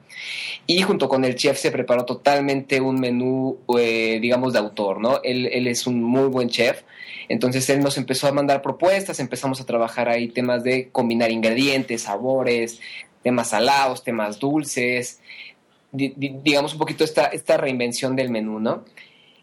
[0.67, 5.21] y junto con el chef se preparó totalmente un menú, eh, digamos, de autor, ¿no?
[5.23, 6.83] Él, él es un muy buen chef,
[7.31, 12.03] entonces él nos empezó a mandar propuestas, empezamos a trabajar ahí temas de combinar ingredientes,
[12.03, 12.81] sabores,
[13.23, 15.21] temas salados, temas dulces,
[15.93, 18.85] digamos, un poquito esta, esta reinvención del menú, ¿no?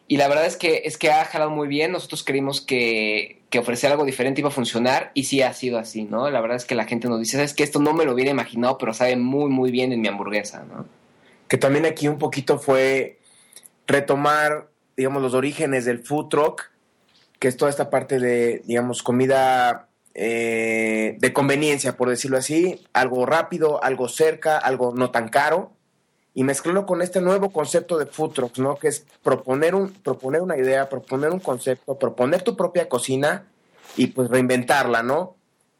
[0.09, 1.93] Y la verdad es que, es que ha jalado muy bien.
[1.93, 6.03] Nosotros creímos que, que ofrecer algo diferente iba a funcionar y sí ha sido así,
[6.03, 6.29] ¿no?
[6.29, 8.31] La verdad es que la gente nos dice, sabes que esto no me lo hubiera
[8.31, 10.85] imaginado, pero sabe muy, muy bien en mi hamburguesa, ¿no?
[11.47, 13.19] Que también aquí un poquito fue
[13.87, 16.69] retomar, digamos, los orígenes del food truck,
[17.39, 23.25] que es toda esta parte de, digamos, comida eh, de conveniencia, por decirlo así, algo
[23.25, 25.73] rápido, algo cerca, algo no tan caro
[26.33, 28.75] y mezclarlo con este nuevo concepto de food trucks, ¿no?
[28.77, 33.47] Que es proponer, un, proponer una idea, proponer un concepto, proponer tu propia cocina
[33.95, 35.35] y pues reinventarla, ¿no?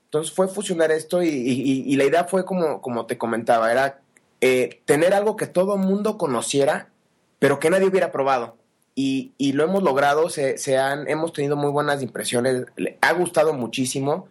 [0.06, 4.00] Entonces fue fusionar esto y, la idea fue como, como te comentaba, era
[4.41, 6.89] eh, tener algo que todo el mundo conociera,
[7.38, 8.58] pero que nadie hubiera probado.
[9.00, 13.54] Y, lo hemos logrado, se, se, han, hemos tenido muy buenas impresiones, le ha gustado
[13.54, 14.28] muchísimo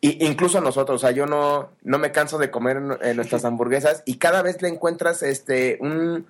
[0.00, 4.02] y incluso a nosotros, o sea, yo no, no me canso de comer nuestras hamburguesas
[4.06, 6.26] y cada vez le encuentras este un,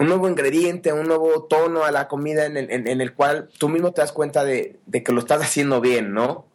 [0.00, 3.92] nuevo ingrediente, un nuevo tono a la comida en el, en, el cual tú mismo
[3.92, 6.46] te das cuenta de, que lo estás haciendo bien, ¿no?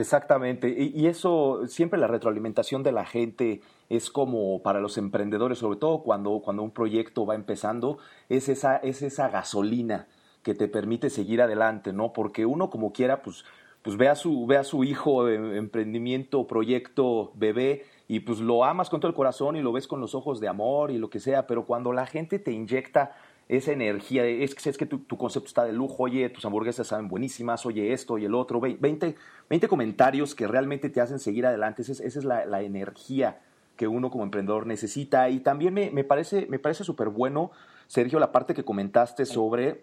[0.00, 3.60] Exactamente, y, eso, siempre la retroalimentación de la gente
[3.90, 7.98] es como para los emprendedores, sobre todo cuando, cuando un proyecto va empezando,
[8.30, 10.06] es esa, es esa gasolina
[10.42, 12.14] que te permite seguir adelante, ¿no?
[12.14, 13.44] Porque uno como quiera, pues
[13.82, 18.90] pues ve a su, ve a su hijo, emprendimiento, proyecto, bebé, y pues lo amas
[18.90, 21.20] con todo el corazón y lo ves con los ojos de amor y lo que
[21.20, 23.12] sea, pero cuando la gente te inyecta
[23.50, 27.08] esa energía, es que, es que tu, concepto está de lujo, oye, tus hamburguesas saben
[27.08, 29.16] buenísimas, oye esto y el otro, 20,
[29.48, 33.40] 20 comentarios que realmente te hacen seguir adelante, esa es, la, energía
[33.74, 35.28] que uno como emprendedor necesita.
[35.30, 37.50] Y también me, me parece me parece súper bueno,
[37.88, 39.82] Sergio, la parte que comentaste sobre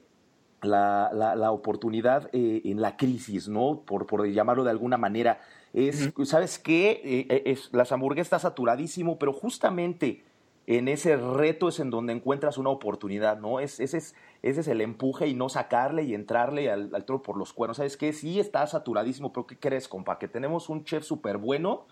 [0.62, 3.82] la, la, oportunidad eh, en la crisis, ¿no?
[3.86, 5.42] Por, por llamarlo de alguna manera.
[5.74, 7.02] Es, ¿sabes qué?
[7.04, 10.24] Eh, eh, es, las hamburguesas está saturadísimo, pero justamente
[10.68, 13.60] en ese reto es en donde encuentras una oportunidad, ¿no?
[13.60, 17.22] Es, ese, es, ese es el empuje y no sacarle y entrarle al, al toro
[17.22, 17.78] por los cuernos.
[17.78, 18.12] ¿Sabes qué?
[18.12, 20.20] Sí está saturadísimo, pero ¿qué crees, compa?
[20.20, 21.86] Que tenemos un chef súper bueno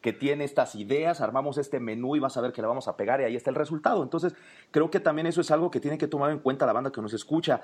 [0.00, 2.96] que tiene estas ideas, armamos este menú y vas a ver que le vamos a
[2.96, 4.02] pegar y ahí está el resultado.
[4.02, 4.34] Entonces,
[4.70, 7.02] creo que también eso es algo que tiene que tomar en cuenta la banda que
[7.02, 7.60] nos escucha.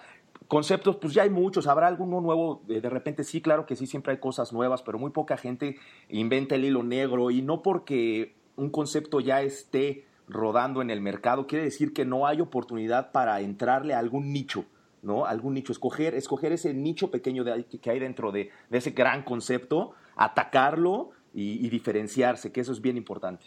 [0.48, 3.86] Conceptos, pues ya hay muchos, habrá alguno nuevo, eh, de repente sí, claro que sí,
[3.86, 5.76] siempre hay cosas nuevas, pero muy poca gente
[6.08, 11.46] inventa el hilo negro y no porque un concepto ya esté rodando en el mercado,
[11.46, 14.64] quiere decir que no hay oportunidad para entrarle a algún nicho.
[15.02, 15.24] ¿no?
[15.24, 19.92] Algún nicho, escoger, escoger ese nicho pequeño de, que hay dentro de, ese gran concepto,
[20.16, 23.44] atacarlo y, diferenciarse, que eso es bien importante.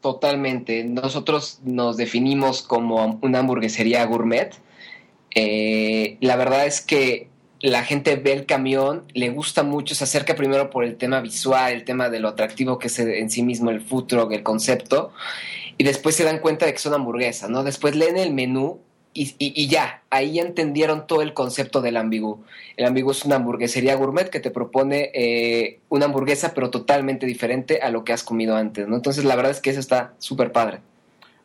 [0.00, 0.84] Totalmente.
[0.84, 4.54] Nosotros nos definimos como una hamburguesería gourmet.
[5.34, 7.28] Eh, la verdad es que
[7.60, 11.72] la gente ve el camión, le gusta mucho, se acerca primero por el tema visual,
[11.72, 15.12] el tema de lo atractivo que es en sí mismo el food truck, el concepto,
[15.78, 17.62] y después se dan cuenta de que son hamburguesas, ¿no?
[17.62, 18.80] Después leen el menú
[19.18, 22.44] y, ya, ahí entendieron todo el concepto del ambigú.
[22.76, 27.80] El ambigú es una hamburguesería gourmet que te propone eh, una hamburguesa, pero totalmente diferente
[27.80, 28.94] a lo que has comido antes, ¿no?
[28.94, 30.80] Entonces, la verdad es que eso está súper padre.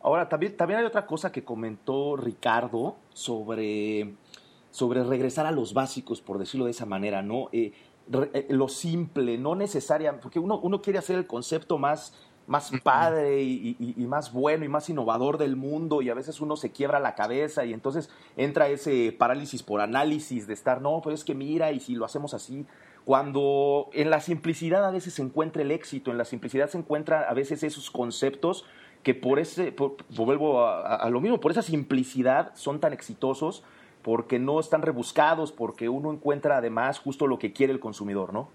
[0.02, 4.12] Ahora, también, también hay otra cosa que comentó Ricardo sobre,
[4.70, 7.48] sobre regresar a los básicos, por decirlo de esa manera, ¿no?
[7.52, 7.72] Eh,
[8.34, 12.12] eh, lo simple, no necesaria, porque uno, uno quiere hacer el concepto más
[12.52, 16.70] más padre y, más bueno y más innovador del mundo y a veces uno se
[16.70, 21.24] quiebra la cabeza y entonces entra ese parálisis por análisis de estar, no, pero es
[21.24, 22.66] que mira y si lo hacemos así,
[23.06, 27.24] cuando en la simplicidad a veces se encuentra el éxito, en la simplicidad se encuentran
[27.26, 28.66] a veces esos conceptos
[29.02, 29.74] que por ese,
[30.10, 33.64] vuelvo a, lo mismo, por esa simplicidad son tan exitosos
[34.02, 38.50] porque no están rebuscados, porque uno encuentra además justo lo que quiere el consumidor, ¿no?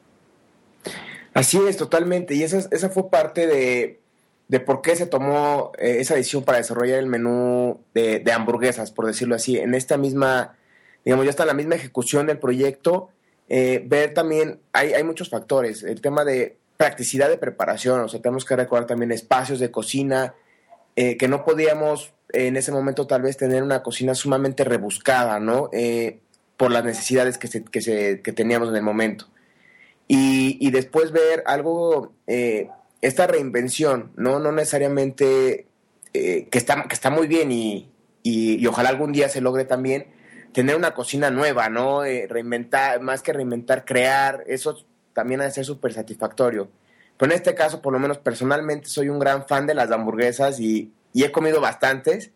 [1.34, 2.34] Así es, totalmente.
[2.34, 4.00] Y esa, esa fue parte de,
[4.48, 9.06] de por qué se tomó eh, esa decisión para desarrollar el menú de, hamburguesas, por
[9.06, 9.58] decirlo así.
[9.58, 10.56] En esta misma,
[11.04, 13.10] digamos, ya está la misma ejecución del proyecto.
[13.50, 15.84] Eh, ver también, hay, hay muchos factores.
[15.84, 20.36] El tema de practicidad de preparación, o sea, tenemos que recordar también espacios de cocina,
[20.96, 25.70] eh, que no podíamos en ese momento tal vez tener una cocina sumamente rebuscada, ¿no?
[26.58, 29.28] por las necesidades que, se, que, se, que teníamos en el momento
[30.08, 32.70] y, después ver algo, eh,
[33.02, 34.40] esta reinvención, ¿no?
[34.40, 35.68] No necesariamente
[36.14, 37.92] eh, que, está, que está muy bien y,
[38.24, 40.08] y, ojalá algún día se logre también
[40.54, 42.06] tener una cocina nueva, ¿no?
[42.06, 46.70] Eh, reinventar, más que reinventar, crear, eso también ha de ser súper satisfactorio.
[47.18, 50.60] Pero en este caso, por lo menos personalmente, soy un gran fan de las hamburguesas
[50.60, 52.32] y, y he comido bastantes.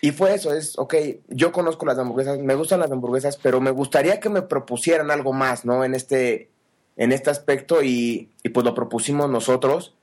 [0.00, 0.94] Y fue eso, es, ok,
[1.28, 5.32] yo conozco las hamburguesas, me gustan las hamburguesas, pero me gustaría que me propusieran algo
[5.32, 5.84] más, ¿no?
[5.84, 6.50] En este,
[6.96, 9.94] en este aspecto y, pues lo propusimos nosotros.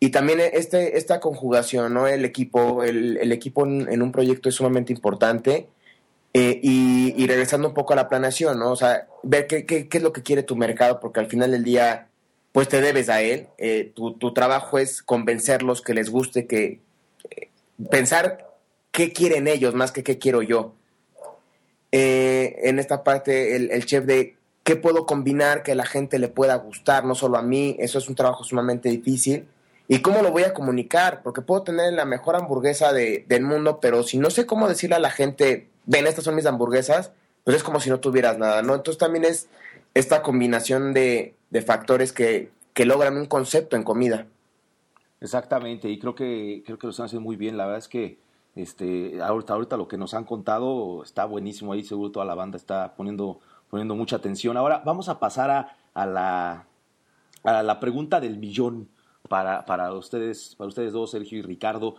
[0.00, 2.06] y también este, esta conjugación, ¿no?
[2.06, 5.68] El equipo, el, equipo en, un proyecto es sumamente importante.
[6.34, 8.70] Eh, y, regresando un poco a la planeación, ¿no?
[8.72, 11.64] O sea, ver qué, qué, es lo que quiere tu mercado, porque al final del
[11.64, 12.08] día,
[12.52, 13.48] pues te debes a él.
[13.58, 16.80] Eh, tu, tu, trabajo es convencerlos que les guste, que
[17.30, 17.48] eh,
[17.90, 18.46] pensar
[18.92, 20.74] qué quieren ellos más que qué quiero yo.
[21.90, 24.37] en esta parte, el, el chef de
[24.68, 28.08] qué puedo combinar que la gente le pueda gustar, no solo a mí, eso es
[28.08, 29.48] un trabajo sumamente difícil
[29.90, 31.22] ¿Y cómo lo voy a comunicar?
[31.22, 34.96] Porque puedo tener la mejor hamburguesa de, del mundo, pero si no sé cómo decirle
[34.96, 38.60] a la gente, ven, estas son mis hamburguesas, pues es como si no tuvieras nada,
[38.60, 38.74] ¿no?
[38.74, 39.48] Entonces también es
[39.94, 42.50] esta combinación de, factores que,
[42.84, 44.26] logran un concepto en comida.
[45.22, 47.56] Exactamente, y creo que, creo que lo están haciendo muy bien.
[47.56, 48.18] La verdad es que
[48.56, 52.58] este, ahorita, ahorita lo que nos han contado está buenísimo ahí, seguro toda la banda
[52.58, 54.56] está poniendo, poniendo mucha atención.
[54.56, 56.66] Ahora vamos a pasar a, a, la,
[57.42, 58.88] a la pregunta del millón
[59.28, 61.96] para, para, ustedes, para ustedes dos, Sergio y Ricardo.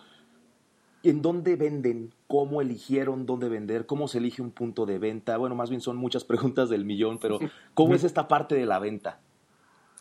[1.03, 2.13] ¿En dónde venden?
[2.27, 3.85] ¿Cómo eligieron dónde vender?
[3.85, 5.37] ¿Cómo se elige un punto de venta?
[5.37, 7.39] Bueno, más bien son muchas preguntas del millón, pero
[7.73, 9.19] ¿cómo es esta parte de la venta?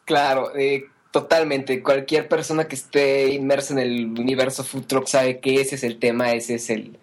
[0.05, 1.83] Claro, eh, totalmente.
[1.83, 5.99] Cualquier persona que esté inmersa en el universo food truck sabe que ese es el
[6.01, 6.99] tema, ese es el,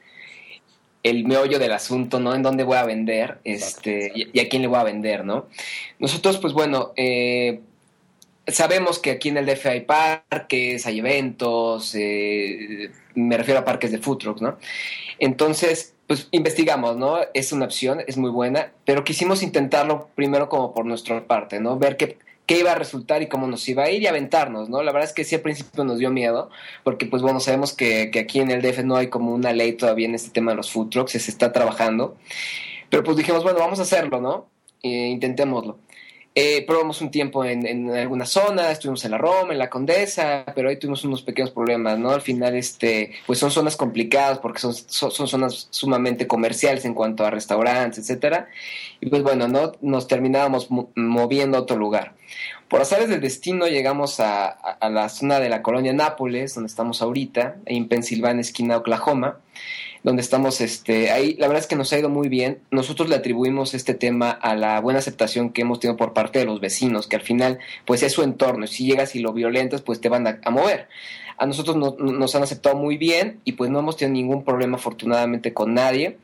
[1.06, 2.34] el meollo del asunto, ¿no?
[2.34, 5.46] En dónde voy a vender, este, y, a quién le voy a vender, ¿no?
[6.00, 7.60] Nosotros, pues bueno, eh,
[8.48, 13.92] sabemos que aquí en el DF hay parques, hay eventos, eh, me refiero a parques
[13.92, 14.58] de food trucks, ¿no?
[15.20, 17.20] Entonces, pues investigamos, ¿no?
[17.36, 21.78] Es una opción, es muy buena, pero quisimos intentarlo primero como por nuestra parte, ¿no?
[21.78, 24.84] Ver qué, qué iba a resultar y cómo nos iba a ir y aventarnos, ¿no?
[24.84, 26.50] La verdad es que sí al principio nos dio miedo,
[26.84, 29.74] porque pues bueno, sabemos que, que aquí en el DF no hay como una ley
[29.74, 32.18] todavía en este tema de los food trucks, se está trabajando,
[32.90, 34.48] pero pues dijimos, bueno, vamos a hacerlo, ¿no?
[34.84, 35.80] E intentémoslo.
[36.38, 40.44] Eh, probamos un tiempo en, en, alguna zona, estuvimos en la Roma, en la Condesa,
[40.54, 42.10] pero ahí tuvimos unos pequeños problemas, ¿no?
[42.10, 47.24] Al final, este, pues son zonas complicadas porque son, son, zonas sumamente comerciales en cuanto
[47.24, 48.50] a restaurantes, etcétera.
[49.00, 49.72] Y pues bueno, ¿no?
[49.80, 52.16] Nos terminábamos moviendo a otro lugar.
[52.68, 57.02] Por azares del destino llegamos a, a, la zona de la colonia Nápoles, donde estamos
[57.02, 59.38] ahorita, en Pensilvania, esquina Oklahoma
[60.06, 62.60] donde estamos, este, ahí la verdad es que nos ha ido muy bien.
[62.70, 66.46] Nosotros le atribuimos este tema a la buena aceptación que hemos tenido por parte de
[66.46, 68.68] los vecinos, que al final, pues es su entorno.
[68.68, 70.90] Si llegas y lo violentas, pues te van a, mover.
[71.40, 75.56] A nosotros nos han aceptado muy bien y pues no hemos tenido ningún problema afortunadamente
[75.56, 76.18] con nadie.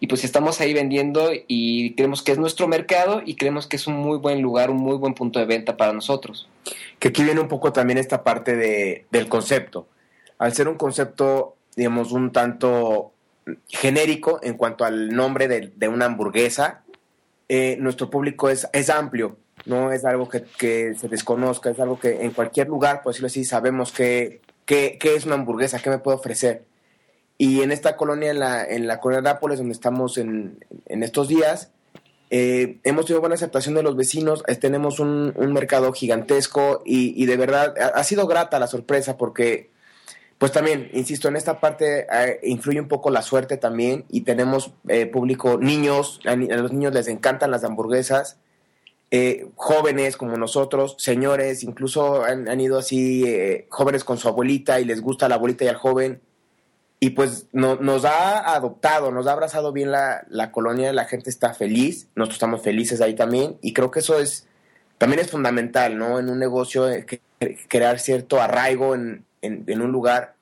[0.00, 3.86] Y pues estamos ahí vendiendo y creemos que es nuestro mercado y creemos que es
[3.86, 6.48] un muy buen lugar, un muy buen punto de venta para nosotros.
[6.98, 9.86] Que aquí viene un poco también esta parte de, del concepto.
[10.38, 13.12] Al ser un concepto, digamos, un tanto
[13.68, 16.84] genérico en cuanto al nombre de, una hamburguesa.
[17.48, 22.22] Eh, nuestro público es, es amplio, no es algo que, se desconozca, es algo que
[22.22, 26.18] en cualquier lugar, por decirlo así, sabemos qué que, es una hamburguesa, qué me puede
[26.18, 26.64] ofrecer.
[27.38, 31.28] Y en esta colonia, en la, en la colonia de Nápoles, donde estamos en, estos
[31.28, 31.70] días,
[32.30, 37.36] eh, hemos tenido buena aceptación de los vecinos, eh, tenemos un, mercado gigantesco y, de
[37.36, 39.70] verdad ha, sido grata la sorpresa porque
[40.38, 44.70] pues también, insisto, en esta parte eh, influye un poco la suerte también y tenemos
[44.86, 48.38] eh, público, niños, a, los niños les encantan las hamburguesas,
[49.10, 55.00] eh, jóvenes como nosotros, señores, incluso han, ido así jóvenes con su abuelita y les
[55.00, 56.20] gusta la abuelita y al joven.
[57.00, 61.54] Y pues nos ha adoptado, nos ha abrazado bien la, la colonia, la gente está
[61.54, 64.46] feliz, nosotros estamos felices ahí también y creo que eso es
[64.98, 66.18] también es fundamental, ¿no?
[66.18, 66.86] En un negocio,
[67.68, 70.34] crear cierto arraigo en, en, un lugar.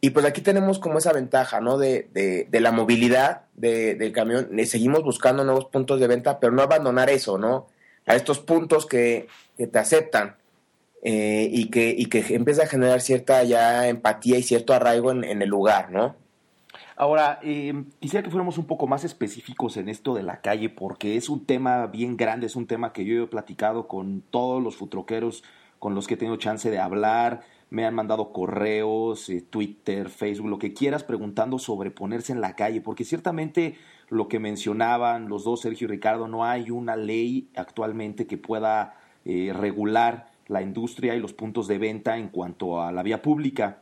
[0.00, 1.78] Y pues aquí tenemos como esa ventaja, ¿no?
[1.78, 4.48] De, de, la movilidad del camión.
[4.66, 7.68] Seguimos buscando nuevos puntos de venta, pero no abandonar eso, ¿no?
[8.06, 10.36] A estos puntos que, te aceptan
[11.02, 15.42] eh, y, que, y que empieza a generar cierta ya empatía y cierto arraigo en,
[15.42, 16.16] el lugar, ¿no?
[16.96, 21.16] Ahora, eh, quisiera que fuéramos un poco más específicos en esto de la calle, porque
[21.16, 24.76] es un tema bien grande, es un tema que yo he platicado con todos los
[24.76, 25.42] futroqueros
[25.82, 30.50] con los que he tenido chance de hablar, me han mandado correos, eh, Twitter, Facebook,
[30.50, 33.76] lo que quieras preguntando sobre ponerse en la calle, porque ciertamente
[34.10, 39.00] lo que mencionaban los dos, Sergio y Ricardo, no hay una ley actualmente que pueda
[39.24, 43.78] eh, regular la industria y los puntos de venta en cuanto a la vía pública,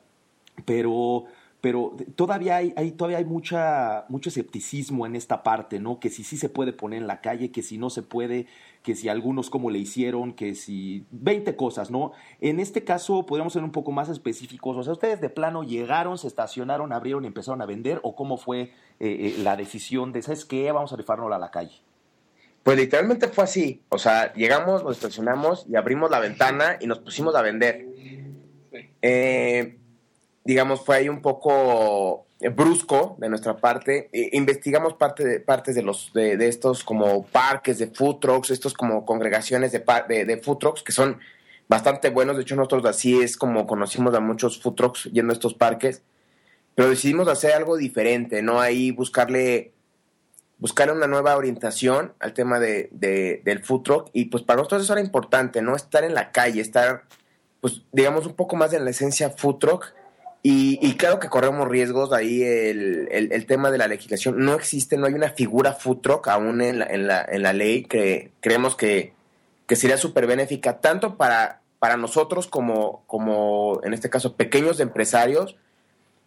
[0.65, 1.25] pero
[1.61, 6.01] pero todavía hay, hay, todavía hay mucha, mucho escepticismo en esta parte, ¿no?
[6.01, 8.47] Que si sí se puede poner en la calle, que si no se puede,
[8.83, 12.13] que si algunos cómo le hicieron, que si 20 cosas, ¿no?
[12.41, 16.17] En este caso podríamos ser un poco más específicos, o sea, ustedes de plano llegaron,
[16.17, 20.23] se estacionaron, abrieron y empezaron a vender, o cómo fue eh, eh, la decisión de,
[20.23, 20.73] ¿sabes qué?
[20.73, 21.83] Vamos a rifarnos a la calle.
[22.63, 26.99] Pues literalmente fue así, o sea, llegamos, nos estacionamos y abrimos la ventana y nos
[26.99, 27.87] pusimos a vender
[29.03, 29.80] eh,
[30.45, 34.09] digamos, fue ahí un poco brusco de nuestra parte.
[34.13, 38.73] Eh, investigamos parte de, partes de, los, de, estos como parques de food trucks, estos
[38.73, 41.19] como congregaciones de, de, de food trucks que son
[41.69, 42.37] bastante buenos.
[42.37, 46.03] De hecho, nosotros así es como conocimos a muchos food trucks yendo a estos parques.
[46.75, 48.61] Pero decidimos hacer algo diferente, ¿no?
[48.61, 49.73] Ahí buscarle,
[50.59, 52.89] buscarle una nueva orientación al tema de,
[53.45, 54.11] del food truck.
[54.15, 55.77] Y pues para nosotros eso era importante, ¿no?
[55.77, 57.05] Estar en la calle, estar,
[57.61, 59.95] pues digamos, un poco más en la esencia food truck.
[60.43, 65.07] Y, claro que corremos riesgos, ahí el, el, tema de la legislación no existe, no
[65.07, 68.75] hay una figura food truck aún en la, en la, en la ley que creemos
[68.75, 69.13] que,
[69.67, 75.57] que sería súper benéfica tanto para, para nosotros como, como, en este caso, pequeños empresarios,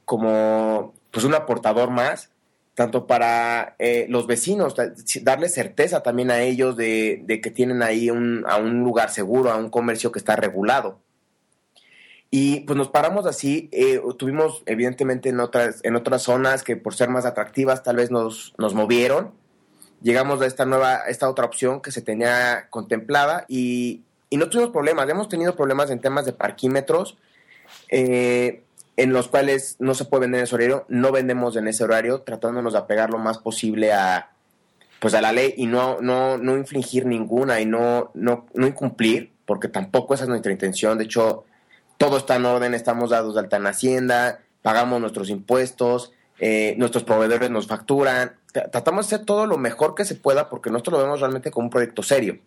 [0.05, 2.29] como pues un aportador más,
[2.75, 4.75] tanto para eh, los vecinos,
[5.21, 9.57] darle certeza también a ellos de, que tienen ahí un, a un lugar seguro, a
[9.57, 10.99] un comercio que está regulado.
[12.35, 16.95] Y pues nos paramos así, eh, tuvimos evidentemente en otras, en otras zonas que por
[16.95, 19.33] ser más atractivas tal vez nos, nos movieron.
[20.01, 24.71] Llegamos a esta nueva, esta otra opción que se tenía contemplada y, y no tuvimos
[24.71, 25.07] problemas.
[25.07, 27.19] Hemos tenido problemas en temas de parquímetros.
[27.89, 28.63] Eh,
[28.97, 32.21] en los cuales no se puede vender en ese horario, no vendemos en ese horario,
[32.21, 34.31] tratándonos de apegar lo más posible a
[34.99, 39.33] pues a la ley y no, no, no infringir ninguna y no, no, no incumplir,
[39.45, 40.97] porque tampoco esa es nuestra intención.
[40.97, 41.45] De hecho,
[41.97, 47.03] todo está en orden, estamos dados de alta en Hacienda, pagamos nuestros impuestos, eh, nuestros
[47.03, 48.35] proveedores nos facturan.
[48.51, 51.67] Tratamos de hacer todo lo mejor que se pueda porque nosotros lo vemos realmente como
[51.67, 52.39] un proyecto serio.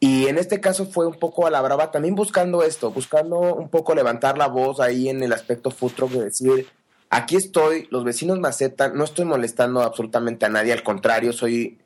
[0.00, 3.68] Y en este caso fue un poco a la brava, también buscando esto, buscando un
[3.68, 6.66] poco levantar la voz ahí en el aspecto futuro de decir,
[7.10, 11.78] aquí estoy, los vecinos me aceptan, no estoy molestando absolutamente a nadie, al contrario, soy,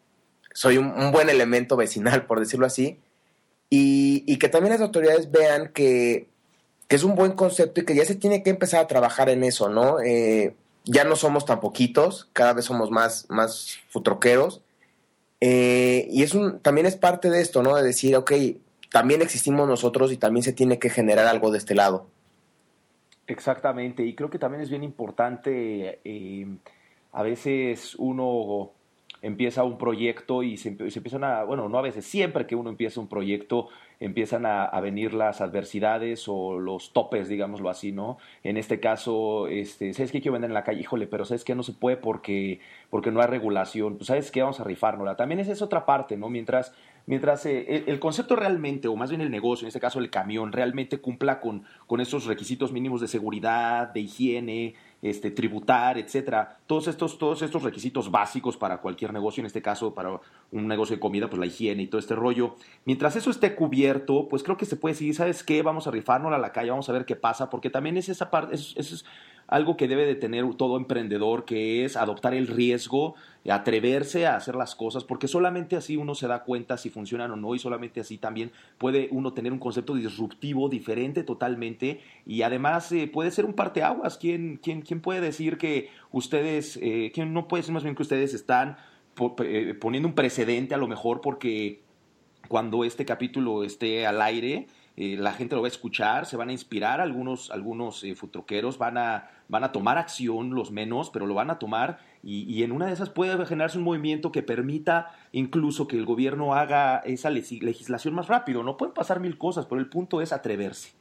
[0.53, 3.01] soy un, buen elemento vecinal, por decirlo así,
[3.69, 6.29] y, que también las autoridades vean que,
[6.89, 9.45] que, es un buen concepto y que ya se tiene que empezar a trabajar en
[9.45, 10.01] eso, ¿no?
[10.01, 10.55] Eh,
[10.85, 14.62] ya no somos tan poquitos, cada vez somos más, más futroqueros
[15.47, 17.76] eh, y es un, también es parte de esto, ¿no?
[17.76, 18.32] De decir, ok,
[18.91, 22.07] también existimos nosotros y también se tiene que generar algo de este lado.
[23.26, 26.47] Exactamente, y creo que también es bien importante, eh,
[27.12, 28.72] a veces uno
[29.20, 32.70] empieza un proyecto y se, se, empiezan a, bueno, no a veces, siempre que uno
[32.70, 33.68] empieza un proyecto,
[34.05, 38.19] empiezan a, venir las adversidades o los topes, digámoslo así, ¿no?
[38.43, 40.81] En este caso, este, ¿sabes qué quiero vender en la calle?
[40.81, 41.55] Híjole, pero ¿sabes qué?
[41.55, 43.97] No se puede porque, porque no hay regulación.
[43.97, 44.43] Pues, ¿sabes qué?
[44.43, 45.17] Vamos a rifárnosla.
[45.17, 46.29] También esa es otra parte, ¿no?
[46.29, 46.75] Mientras
[47.07, 50.53] mientras eh, el, concepto realmente, o más bien el negocio, en este caso el camión,
[50.53, 54.75] realmente cumpla con, con esos requisitos mínimos de seguridad, de higiene,
[55.05, 59.95] este, tributar, etcétera, todos estos, todos estos requisitos básicos para cualquier negocio, en este caso
[59.95, 60.19] para
[60.51, 62.57] un negocio de comida, pues la higiene y todo este rollo.
[62.87, 65.61] Mientras eso esté cubierto, pues creo que se puede decir, ¿sabes qué?
[65.61, 68.31] Vamos a rifarnos a la calle, vamos a ver qué pasa, porque también es esa
[68.31, 69.05] parte, es, es
[69.47, 73.15] algo que debe de tener todo emprendedor, que es adoptar el riesgo,
[73.49, 77.37] atreverse a hacer las cosas, porque solamente así uno se da cuenta si funcionan o
[77.37, 82.91] no y solamente así también puede uno tener un concepto disruptivo, diferente totalmente y además
[82.93, 84.17] eh, puede ser un parteaguas.
[84.17, 88.03] ¿Quién, quién, quién puede decir que ustedes, eh, quién no puede decir más bien que
[88.03, 88.77] ustedes están
[89.41, 91.81] eh, poniendo un precedente a lo mejor porque
[92.49, 94.67] cuando este capítulo esté al aire,
[94.97, 98.79] eh, la gente lo va a escuchar, se van a inspirar, algunos, algunos eh, futroqueros
[98.79, 102.73] van a, van a tomar acción, los menos, pero lo van a tomar y, en
[102.73, 107.29] una de esas puede generarse un movimiento que permita incluso que el gobierno haga esa
[107.29, 108.63] legislación más rápido.
[108.63, 110.93] No pueden pasar mil cosas, pero el punto es atreverse.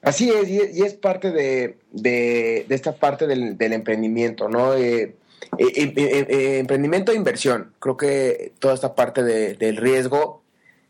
[0.00, 4.72] Así es, y es parte de, de, esta parte del, emprendimiento, ¿no?
[4.72, 5.16] Eh,
[5.58, 7.72] emprendimiento e inversión.
[7.78, 10.42] Creo que toda esta parte del riesgo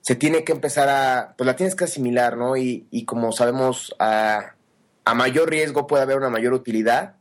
[0.07, 2.57] se tiene que empezar a, pues la tienes que asimilar, ¿no?
[2.57, 4.53] Y, y como sabemos, a,
[5.05, 7.17] a, mayor riesgo puede haber una mayor utilidad.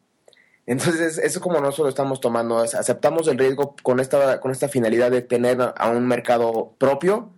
[0.67, 5.09] Entonces, eso como nosotros lo estamos tomando, aceptamos el riesgo con esta, con esta finalidad
[5.09, 7.31] de tener a un mercado propio,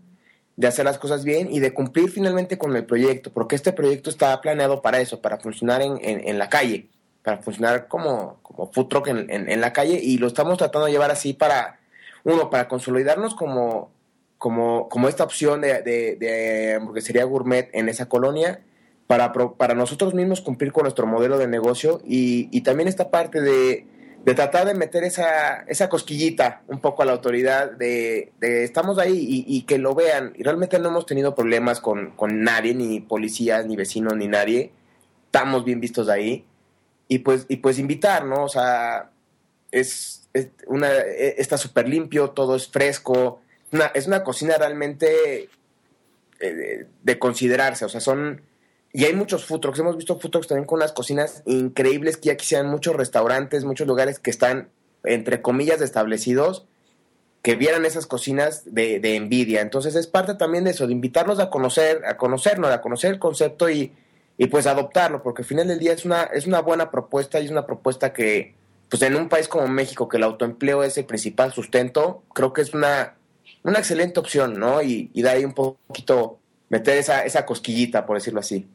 [0.57, 4.09] de hacer las cosas bien y de cumplir finalmente con el proyecto, porque este proyecto
[4.09, 6.89] está planeado para eso, para funcionar en, en, la calle,
[7.23, 10.91] para funcionar como, como food truck en, en, la calle y lo estamos tratando de
[10.91, 11.79] llevar así para,
[12.25, 13.91] uno, para consolidarnos como,
[14.37, 18.61] como, como esta opción de, de, hamburguesería gourmet en esa colonia
[19.07, 23.41] para, para nosotros mismos cumplir con nuestro modelo de negocio y, y también esta parte
[23.41, 23.87] de,
[24.23, 28.99] de, tratar de meter esa, esa cosquillita un poco a la autoridad de, de estamos
[28.99, 30.33] ahí y, y, que lo vean.
[30.35, 34.71] Y realmente no hemos tenido problemas con, con, nadie, ni policías, ni vecinos, ni nadie.
[35.25, 36.45] Estamos bien vistos ahí.
[37.07, 38.43] Y pues, y pues invitar, ¿no?
[38.43, 39.09] O sea,
[39.71, 43.39] es, es una, e, está súper limpio, todo es fresco
[43.93, 45.49] es una cocina realmente
[46.39, 48.41] eh, de, considerarse, o sea, son
[48.93, 49.61] y hay muchos food.
[49.77, 54.17] Hemos visto food también con unas cocinas increíbles que ya quisieran muchos restaurantes, muchos lugares
[54.17, 54.69] que están,
[55.03, 56.65] entre comillas, establecidos,
[57.43, 59.61] que vieran esas cocinas de, de envidia.
[59.61, 63.19] Entonces es parte también de eso, de invitarlos a conocer, a conocernos, a conocer el
[63.19, 63.93] concepto y,
[64.37, 67.45] y pues adoptarlo, porque al final del día es una, es una buena propuesta y
[67.45, 68.55] es una propuesta que,
[68.89, 72.61] pues en un país como México, que el autoempleo es el principal sustento, creo que
[72.61, 73.16] es una,
[73.67, 74.81] una excelente opción, ¿no?
[74.81, 76.39] Y, y de ahí un poquito
[76.69, 78.67] meter esa, esa cosquillita, por decirlo así.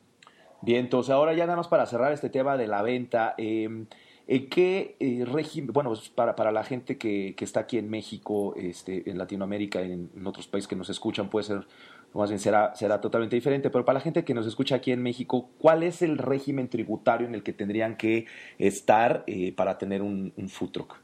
[0.60, 3.86] Bien, entonces ahora ya nada más para cerrar este tema de la venta, eh,
[4.28, 8.54] ¿en qué eh, régimen, bueno, pues para, la gente que, que, está aquí en México,
[8.56, 11.66] este, en Latinoamérica, en, en, otros países que nos escuchan, puede ser,
[12.14, 15.02] más bien será, será totalmente diferente, pero para la gente que nos escucha aquí en
[15.02, 18.26] México, ¿cuál es el régimen tributario en el que tendrían que
[18.58, 20.96] estar eh, para tener un, un food truck?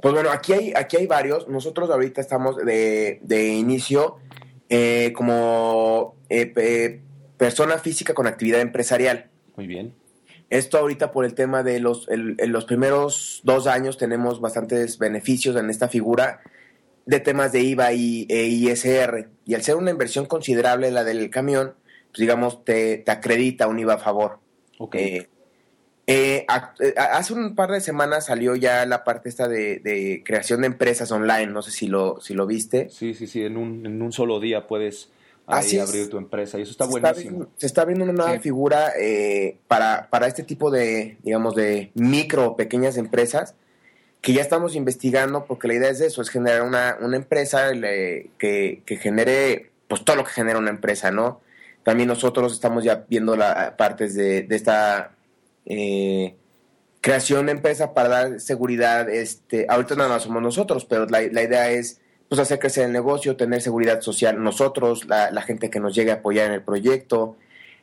[0.00, 1.48] Pues bueno, aquí hay, aquí hay varios.
[1.48, 4.16] Nosotros ahorita estamos de, de inicio
[4.68, 7.00] eh, como eh,
[7.36, 9.30] persona física con actividad empresarial.
[9.56, 9.94] Muy bien.
[10.48, 14.98] Esto ahorita por el tema de los, el, en los primeros dos años tenemos bastantes
[14.98, 16.40] beneficios en esta figura
[17.06, 19.28] de temas de IVA y e ISR.
[19.44, 21.74] Y al ser una inversión considerable la del camión,
[22.10, 24.38] pues digamos, te, te acredita un IVA a favor.
[24.78, 24.96] Ok.
[26.10, 29.78] Eh, eh, a, a, hace un par de semanas salió ya la parte esta de,
[29.78, 32.90] de, creación de empresas online, no sé si lo, si lo viste.
[32.90, 35.10] Sí, sí, sí, en un, en un solo día puedes
[35.46, 37.42] ahí abrir tu empresa y eso está se buenísimo.
[37.44, 38.40] Está, se está viendo una nueva sí.
[38.40, 43.54] figura eh, para, para este tipo de, digamos, de micro o pequeñas empresas
[44.20, 48.30] que ya estamos investigando porque la idea es eso, es generar una, una empresa le,
[48.36, 51.40] que, que genere pues todo lo que genera una empresa, ¿no?
[51.84, 55.12] También nosotros estamos ya viendo la partes de, de esta
[55.66, 56.36] eh,
[57.00, 61.42] creación de empresa para dar seguridad, este, ahorita nada más somos nosotros, pero la, la
[61.42, 62.00] idea es
[62.30, 66.14] pues hacer crecer el negocio, tener seguridad social nosotros, la, gente que nos llegue a
[66.14, 67.36] apoyar en el proyecto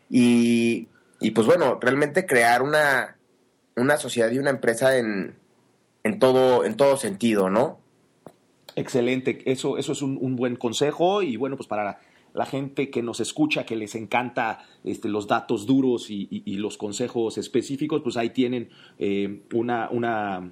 [0.09, 0.87] y,
[1.19, 3.17] y pues bueno, realmente crear una,
[3.75, 5.35] una sociedad y una empresa en,
[6.05, 7.77] en, todo, en todo sentido, ¿no?
[8.77, 11.99] Excelente, eso, eso es un, un buen consejo y bueno, pues para
[12.37, 17.37] la gente que nos escucha, que les encanta este, los datos duros y, los consejos
[17.39, 18.69] específicos, pues ahí tienen
[18.99, 20.51] eh, una, una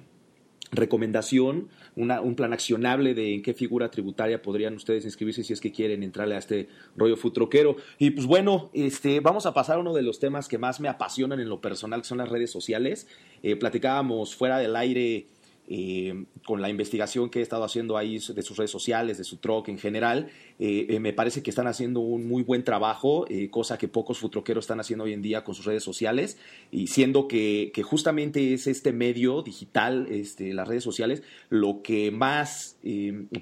[0.72, 5.70] recomendación, un plan accionable de en qué figura tributaria podrían ustedes inscribirse si es que
[5.70, 7.76] quieren entrarle a este rollo futroquero.
[7.98, 10.88] Y pues bueno, este, vamos a pasar a uno de los temas que más me
[10.88, 13.06] apasionan en lo personal, que son las redes sociales.
[13.44, 15.26] Eh, platicábamos fuera del aire
[15.68, 19.38] eh, con la investigación que he estado haciendo ahí de sus redes sociales, de su
[19.38, 20.28] truck en general,
[20.58, 24.18] eh, eh, me parece que están haciendo un muy buen trabajo, eh, cosa que pocos
[24.18, 26.38] futroqueros están haciendo hoy en día con sus redes sociales,
[26.70, 32.78] y siendo que, justamente es este medio digital, este, las redes sociales, lo que más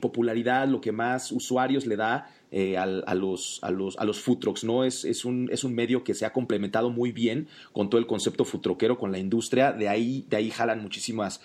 [0.00, 4.84] popularidad, lo que más usuarios le da eh, a, los, a, los, a los ¿no?
[4.84, 8.06] Es, es, un, es un medio que se ha complementado muy bien con todo el
[8.06, 11.40] concepto futroquero, con la industria, de ahí, de ahí jalan muchísimas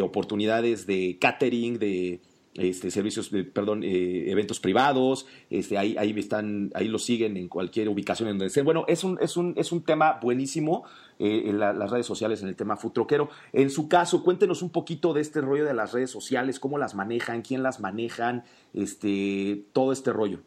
[0.00, 2.20] oportunidades de catering, de
[2.58, 7.48] este, servicios, de, perdón, eh, eventos privados, este, ahí, ahí están, ahí lo siguen en
[7.48, 8.64] cualquier ubicación en donde estén.
[8.64, 10.84] Bueno, es un, es un, es un tema buenísimo
[11.18, 13.30] eh, en la, las redes sociales, en el tema futroquero.
[13.52, 16.94] En su caso, cuéntenos un poquito de este rollo de las redes sociales, cómo las
[16.94, 18.44] manejan, quién las manejan,
[18.74, 20.40] este, todo este rollo.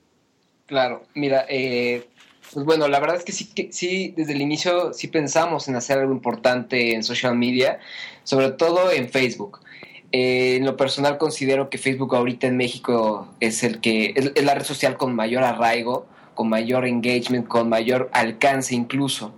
[0.65, 2.07] Claro, mira, eh,
[2.53, 5.75] pues bueno, la verdad es que sí, que sí, desde el inicio sí pensamos en
[5.75, 7.79] hacer algo importante en social media,
[8.23, 9.59] sobre todo en Facebook.
[10.11, 14.55] Eh, en lo personal considero que Facebook ahorita en México es el que es, la
[14.55, 19.33] red social con mayor arraigo, con mayor engagement, con mayor alcance incluso.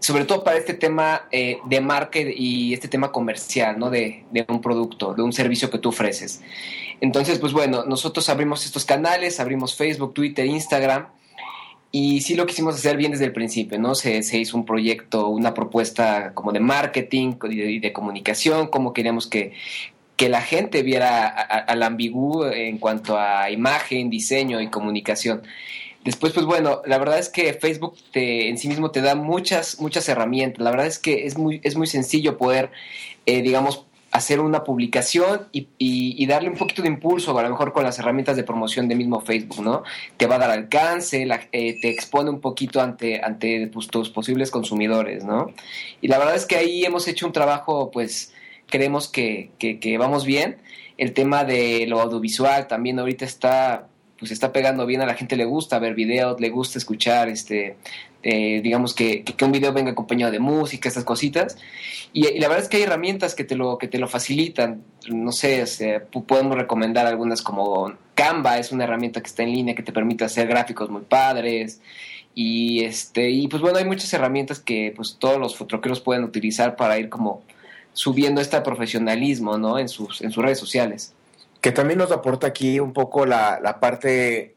[0.00, 3.88] Sobre todo para este tema eh, de market y este tema comercial, ¿no?
[3.88, 6.40] De, de, un producto, de un servicio que tú ofreces.
[7.00, 11.06] Entonces, pues bueno, nosotros abrimos estos canales, abrimos Facebook, Twitter, Instagram
[11.94, 13.94] y sí lo quisimos hacer bien desde el principio, ¿no?
[13.94, 19.26] Se, se hizo un proyecto, una propuesta como de marketing y de, comunicación, cómo queríamos
[19.26, 19.52] que,
[20.16, 25.42] que la gente viera al ambigú en cuanto a imagen, diseño y comunicación.
[26.02, 29.78] Después, pues bueno, la verdad es que Facebook te, en sí mismo te da muchas,
[29.78, 30.64] muchas herramientas.
[30.64, 32.70] La verdad es que es muy, es muy sencillo poder,
[33.26, 37.48] eh, digamos, hacer una publicación y, y, y, darle un poquito de impulso, a lo
[37.48, 39.84] mejor con las herramientas de promoción de mismo Facebook, ¿no?
[40.18, 44.10] Te va a dar alcance, la, eh, te expone un poquito ante, ante pues, tus
[44.10, 45.52] posibles consumidores, ¿no?
[46.02, 48.34] Y la verdad es que ahí hemos hecho un trabajo, pues,
[48.66, 50.58] creemos que, que, que vamos bien.
[50.98, 53.88] El tema de lo audiovisual también ahorita está
[54.18, 57.74] pues está pegando bien, a la gente le gusta ver videos, le gusta escuchar, este,
[58.22, 61.56] eh, digamos que, que, un video venga acompañado de música, estas cositas.
[62.12, 64.82] Y, la verdad es que hay herramientas que te lo, que te lo facilitan.
[65.08, 65.64] No sé,
[66.26, 70.24] podemos recomendar algunas como Canva, es una herramienta que está en línea que te permite
[70.24, 71.80] hacer gráficos muy padres.
[72.34, 76.76] Y este, y pues bueno, hay muchas herramientas que pues todos los fotroqueros pueden utilizar
[76.76, 77.42] para ir como
[77.92, 79.78] subiendo este profesionalismo, ¿no?
[79.78, 81.12] En sus, en sus redes sociales.
[81.60, 84.54] Que también nos aporta aquí un poco la, la parte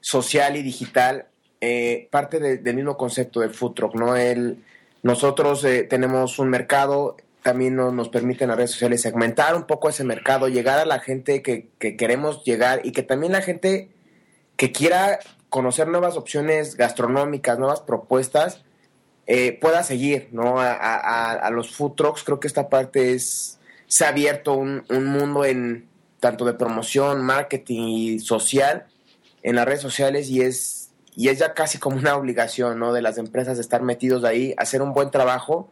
[0.00, 1.26] social y digital,
[1.60, 4.16] eh, parte de, del mismo concepto del food truck, ¿no?
[4.16, 4.64] El,
[5.02, 9.88] nosotros eh, tenemos un mercado, también nos, nos permiten las redes sociales segmentar un poco
[9.88, 13.88] ese mercado, llegar a la gente que, que queremos llegar y que también la gente
[14.56, 18.62] que quiera conocer nuevas opciones gastronómicas, nuevas propuestas,
[19.26, 20.56] eh, pueda seguir ¿no?
[20.58, 22.22] A, los food trucks.
[22.22, 25.88] Creo que esta parte es, se ha abierto un, un, mundo en
[26.20, 28.86] tanto de promoción, marketing y social
[29.42, 30.85] en las redes sociales y es,
[31.16, 32.92] y es ya casi como una obligación ¿no?
[32.92, 35.70] de las empresas estar metidos ahí, hacer un buen trabajo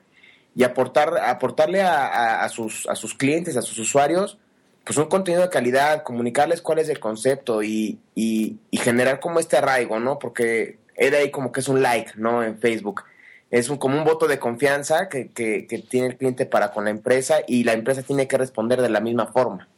[0.57, 4.39] y aportar, aportarle a, a, sus, a sus clientes, a sus usuarios,
[4.85, 9.39] pues un contenido de calidad, comunicarles cuál es el concepto y, y, y generar como
[9.39, 10.19] este arraigo, ¿no?
[10.19, 12.43] Porque de ahí como que es un like, ¿no?
[12.43, 13.03] En Facebook.
[13.51, 16.91] Es un, como un voto de confianza que, que tiene el cliente para con la
[16.91, 19.69] empresa y la empresa tiene que responder de la misma forma.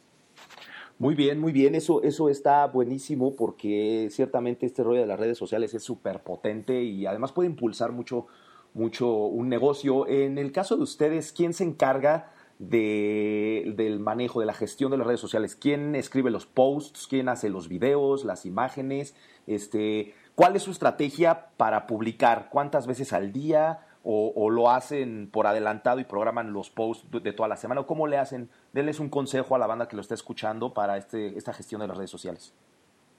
[0.99, 1.75] Muy bien, muy bien.
[1.75, 6.83] Eso, eso está buenísimo porque ciertamente este rollo de las redes sociales es súper potente
[6.83, 8.27] y además puede impulsar mucho,
[8.73, 10.07] mucho un negocio.
[10.07, 14.97] En el caso de ustedes, ¿quién se encarga de, del manejo, de la gestión de
[14.97, 15.55] las redes sociales.
[15.55, 17.07] ¿Quién escribe los posts?
[17.07, 19.15] ¿Quién hace los videos, las imágenes?
[19.45, 22.49] Este, ¿Cuál es su estrategia para publicar?
[22.51, 23.86] ¿Cuántas veces al día?
[24.09, 27.81] O, lo hacen por adelantado y programan los posts de, de toda la semana?
[27.81, 28.49] ¿O cómo le hacen?
[28.71, 31.87] Denles un consejo a la banda que lo está escuchando para este, esta gestión de
[31.87, 32.53] las redes sociales.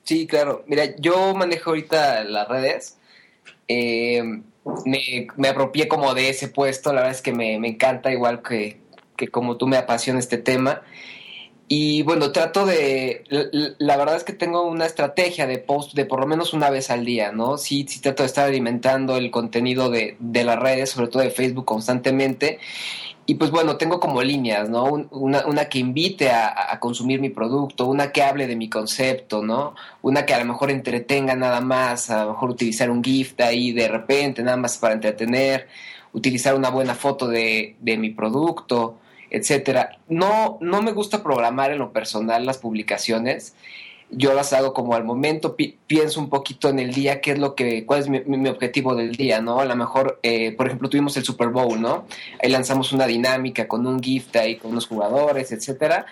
[0.04, 0.64] Sí, claro.
[0.66, 2.98] Mira, yo manejo ahorita las redes.
[3.68, 4.22] Eh,
[4.86, 6.94] me, me, apropié como de ese puesto.
[6.94, 8.80] La verdad es que me, me encanta, igual que,
[9.16, 10.80] que como tú me apasiona este tema.
[11.70, 13.24] Y bueno, trato de,
[13.78, 16.90] la verdad es que tengo una estrategia de post de por lo menos una vez
[16.90, 17.58] al día, ¿no?
[17.58, 21.30] Sí, sí trato de estar alimentando el contenido de, de las redes, sobre todo de
[21.30, 22.58] Facebook constantemente.
[23.26, 24.84] Y pues bueno, tengo como líneas, ¿no?
[25.10, 29.74] Una, que invite a, a, consumir mi producto, una que hable de mi concepto, ¿no?
[30.00, 33.72] Una que a lo mejor entretenga nada más, a lo mejor utilizar un gift ahí
[33.72, 35.68] de repente, nada más para entretener,
[36.14, 39.00] utilizar una buena foto de, de mi producto
[39.30, 39.98] etcétera.
[40.08, 43.54] No, no me gusta programar en lo personal las publicaciones.
[44.10, 47.38] Yo las hago como al momento, pi pienso un poquito en el día, qué es
[47.38, 49.60] lo que, cuál es mi, mi objetivo del día, ¿no?
[49.60, 52.06] A lo mejor, eh, por ejemplo, tuvimos el Super Bowl, ¿no?
[52.42, 56.06] Ahí lanzamos una dinámica con un gift ahí, con unos jugadores, etcétera.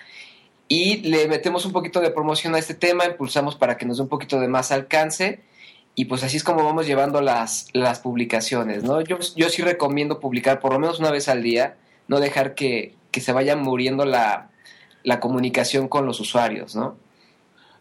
[0.67, 4.03] Y le metemos un poquito de promoción a este tema, impulsamos para que nos dé
[4.03, 5.39] un poquito de más alcance.
[5.95, 9.01] Y pues así es como vamos llevando las, las publicaciones, ¿no?
[9.01, 12.93] Yo, yo sí recomiendo publicar por lo menos una vez al día, no dejar que,
[13.17, 14.51] que se vaya muriendo la,
[15.03, 16.95] la, comunicación con los usuarios, ¿no?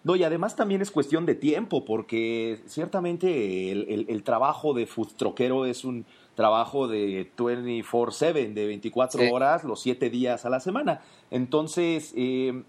[0.03, 4.87] No, y además también es cuestión de tiempo, porque ciertamente el, el, el trabajo de
[4.87, 9.29] food troquero es un trabajo de 24/7, de 24 sí.
[9.31, 11.03] horas, los 7 días a la semana.
[11.31, 12.63] Entonces, eh,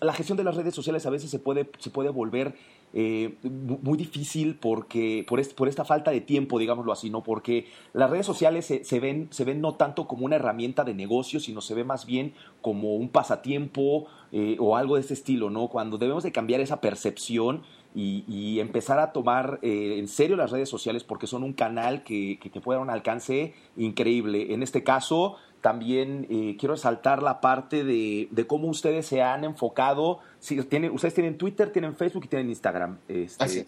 [0.00, 2.54] la gestión de las redes sociales a veces se puede, se puede volver
[2.96, 7.24] eh, muy difícil porque por, este, por, esta falta de tiempo, digámoslo así, ¿no?
[7.24, 11.40] Porque las redes sociales se, ven, se ven no tanto como una herramienta de negocio,
[11.40, 15.66] sino se ve más bien como un pasatiempo eh, o algo de ese estilo, ¿no?
[15.66, 17.62] Cuando debemos de cambiar esa percepción
[17.96, 22.04] y, y empezar a tomar eh, en serio las redes sociales porque son un canal
[22.04, 24.54] que, que te puede dar un alcance increíble.
[24.54, 25.34] En este caso,
[25.64, 30.18] también eh, quiero resaltar la parte de, de, cómo ustedes se han enfocado.
[30.38, 32.98] Si tienen, ustedes tienen Twitter, tienen Facebook y tienen Instagram.
[33.08, 33.66] Este, Así.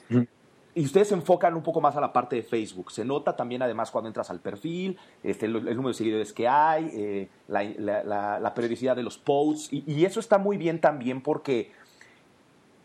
[0.74, 2.92] Y ustedes se enfocan un poco más a la parte de Facebook.
[2.92, 6.46] Se nota también, además, cuando entras al perfil, este, el, el número de seguidores que
[6.46, 9.72] hay, eh, la, la, la, la, periodicidad de los posts.
[9.72, 11.72] Y, y, eso está muy bien también porque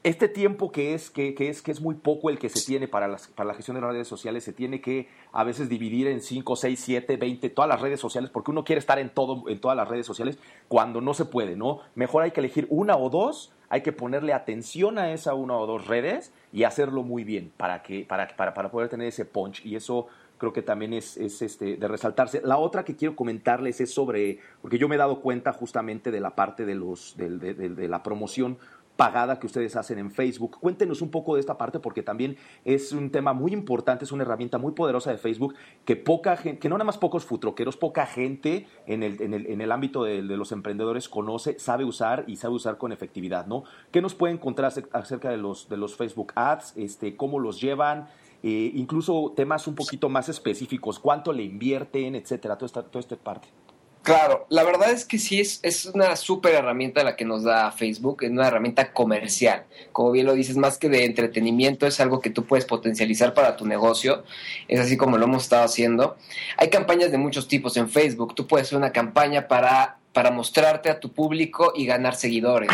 [0.03, 2.87] este tiempo que es, que, que, es, que es muy poco el que se tiene
[2.87, 6.07] para, las, para la gestión de las redes sociales, se tiene que a veces dividir
[6.07, 9.47] en 5, 6, 7, 20, todas las redes sociales, porque uno quiere estar en, todo,
[9.47, 11.81] en todas las redes sociales cuando no se puede, ¿no?
[11.93, 15.67] Mejor hay que elegir una o dos, hay que ponerle atención a esa una o
[15.67, 19.63] dos redes y hacerlo muy bien para, que, para, para, para poder tener ese punch.
[19.65, 20.07] Y eso
[20.39, 22.41] creo que también es, es este, de resaltarse.
[22.43, 26.19] La otra que quiero comentarles es sobre, porque yo me he dado cuenta justamente de
[26.19, 28.57] la parte de, los, de, de, de, de la promoción
[28.95, 30.57] pagada que ustedes hacen en Facebook.
[30.59, 34.23] Cuéntenos un poco de esta parte porque también es un tema muy importante, es una
[34.23, 38.05] herramienta muy poderosa de Facebook que poca gente, que no nada más pocos futroqueros, poca
[38.05, 42.35] gente en el, en el, en el ámbito de, los emprendedores conoce, sabe usar y
[42.37, 43.63] sabe usar con efectividad, ¿no?
[43.91, 46.73] ¿Qué nos pueden encontrar acerca de los, de los Facebook Ads?
[46.77, 48.07] Este, ¿Cómo los llevan?
[48.43, 53.15] Eh, incluso temas un poquito más específicos, cuánto le invierten, etcétera, toda esta, toda esta
[53.15, 53.47] parte.
[54.03, 57.71] Claro, la verdad es que sí es, es una súper herramienta la que nos da
[57.71, 59.65] Facebook, es una herramienta comercial.
[59.91, 63.55] Como bien lo dices, más que de entretenimiento, es algo que tú puedes potencializar para
[63.57, 64.23] tu negocio.
[64.67, 66.17] Es así como lo hemos estado haciendo.
[66.57, 68.33] Hay campañas de muchos tipos en Facebook.
[68.33, 72.71] Tú puedes hacer una campaña para, para mostrarte a tu público y ganar seguidores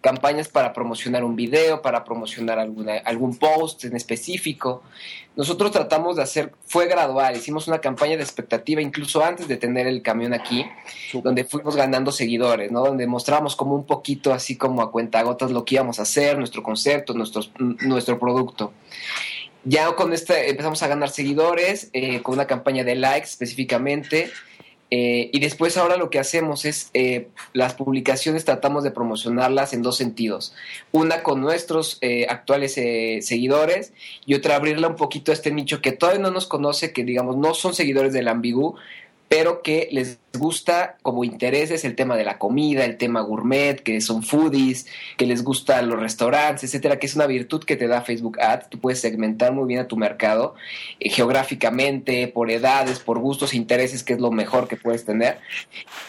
[0.00, 4.82] campañas para promocionar un video, para promocionar alguna, algún post en específico.
[5.36, 9.86] Nosotros tratamos de hacer, fue gradual, hicimos una campaña de expectativa incluso antes de tener
[9.86, 10.66] el camión aquí,
[11.22, 12.84] donde fuimos ganando seguidores, ¿no?
[12.84, 16.62] Donde mostramos como un poquito así como a cuentagotas lo que íbamos a hacer, nuestro
[16.62, 18.72] concepto, nuestros, nuestro producto.
[19.64, 24.30] Ya con este empezamos a ganar seguidores, eh, con una campaña de likes específicamente,
[24.90, 29.82] eh, y después ahora lo que hacemos es eh, las publicaciones tratamos de promocionarlas en
[29.82, 30.52] dos sentidos.
[30.90, 33.92] Una con nuestros eh, actuales seguidores
[34.26, 37.36] y otra abrirla un poquito a este nicho que todavía no nos conoce, que digamos
[37.36, 38.76] no son seguidores del Ambigu,
[39.28, 44.00] pero que les gusta como intereses el tema de la comida, el tema gourmet, que
[44.00, 48.02] son foodies, que les gustan los restaurantes, etcétera, que es una virtud que te da
[48.02, 48.70] Facebook Ads.
[48.70, 50.54] Tú puedes segmentar muy bien a tu mercado
[51.00, 55.38] eh, geográficamente, por edades, por gustos, intereses, que es lo mejor que puedes tener.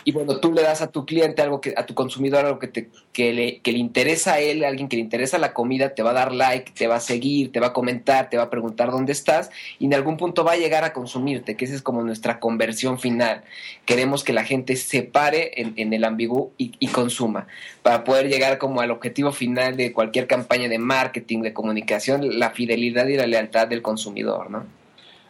[0.03, 2.67] Y bueno, tú le das a tu cliente algo que, a tu consumidor algo que,
[2.67, 5.95] te, que, le, que le interesa a él, a alguien que le interesa la comida,
[5.95, 8.43] te va a dar like, te va a seguir, te va a comentar, te va
[8.43, 9.49] a preguntar dónde estás
[9.79, 12.99] y en algún punto va a llegar a consumirte, que esa es como nuestra conversión
[12.99, 13.43] final
[13.85, 17.47] Queremos que la gente se pare en, el ambiguo y, consuma
[17.81, 22.51] para poder llegar como al objetivo final de cualquier campaña de marketing, de comunicación, la
[22.51, 24.65] fidelidad y la lealtad del consumidor, ¿no?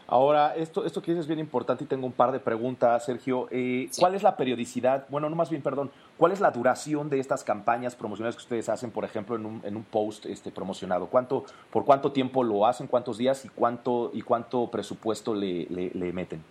[0.07, 3.47] Ahora, esto, esto que dices es bien importante y tengo un par de preguntas, Sergio.
[3.49, 5.05] Eh, ¿Cuál es la periodicidad?
[5.07, 5.89] Bueno, no más bien, perdón.
[6.17, 9.61] ¿Cuál es la duración de estas campañas promocionales que ustedes hacen, por ejemplo, en un,
[9.63, 11.07] en un post este, promocionado?
[11.07, 12.87] ¿Cuánto, ¿Por cuánto tiempo lo hacen?
[12.87, 13.45] ¿Cuántos días?
[13.45, 16.43] ¿Y cuánto, y cuánto presupuesto le, le meten?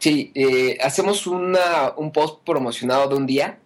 [0.00, 3.58] Sí, eh, hacemos una, un post promocionado de un día,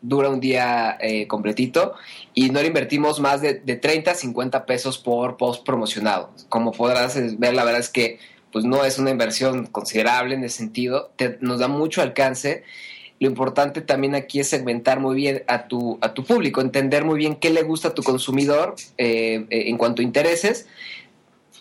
[0.00, 1.94] dura un día eh, completito
[2.34, 6.30] y no le invertimos más de, de 30 a 50 pesos por post promocionado.
[6.48, 8.20] Como podrás ver, la verdad es que
[8.52, 11.10] pues no es una inversión considerable en ese sentido,
[11.40, 12.62] nos da mucho alcance.
[13.18, 17.18] Lo importante también aquí es segmentar muy bien a tu, a tu público, entender muy
[17.18, 20.68] bien qué le gusta a tu consumidor eh, en cuanto a intereses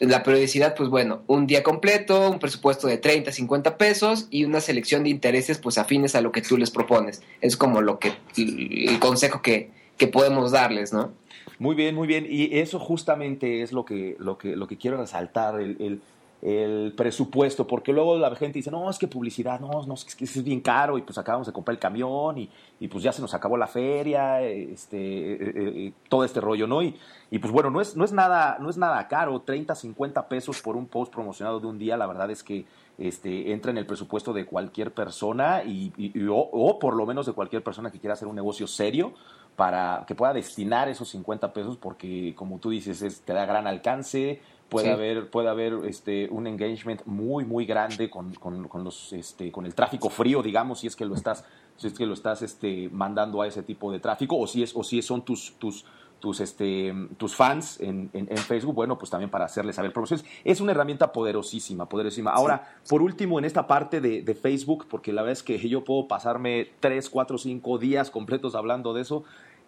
[0.01, 4.59] la periodicidad, pues bueno, un día completo, un presupuesto de 30, 50 pesos y una
[4.59, 7.21] selección de intereses pues afines a lo que tú les propones.
[7.39, 11.11] Es como lo que el consejo que, que podemos darles, ¿no?
[11.59, 12.25] Muy bien, muy bien.
[12.27, 16.01] Y eso justamente es lo que, lo que, lo que quiero resaltar, el, el,
[16.41, 20.25] el presupuesto, porque luego la gente dice, no, es que publicidad, no, no, es que
[20.25, 23.21] es bien caro y pues acabamos de comprar el camión y, y pues ya se
[23.21, 26.81] nos acabó la feria, este, eh, eh, eh, todo este rollo, ¿no?
[26.81, 26.97] Y,
[27.29, 30.61] y, pues bueno, no es, no, es nada, no es nada caro, 30, 50 pesos
[30.61, 32.65] por un post promocionado de un día, la verdad es que
[32.97, 35.91] este, entra en el presupuesto de cualquier persona y,
[36.29, 39.13] o, por lo menos de cualquier persona que quiera hacer un negocio serio
[39.55, 43.67] para que pueda destinar esos 50 pesos porque como tú dices es, te da gran
[43.67, 44.41] alcance
[44.71, 49.51] puede haber puede haber este un engagement muy muy grande con, con, con, los este
[49.51, 51.43] con el tráfico frío digamos si es que lo estás
[51.75, 54.73] si es que lo estás este mandando a ese tipo de tráfico o si es
[54.73, 55.85] o si son tus tus
[56.21, 60.23] tus, este, tus fans en, en, Facebook, bueno, pues también para hacerles saber promociones.
[60.43, 62.29] Es una herramienta poderosísima, poderosísima.
[62.29, 65.83] Ahora, por último, en esta parte de, de, Facebook, porque la verdad es que yo
[65.83, 69.23] puedo pasarme tres, cuatro, cinco días completos hablando de eso,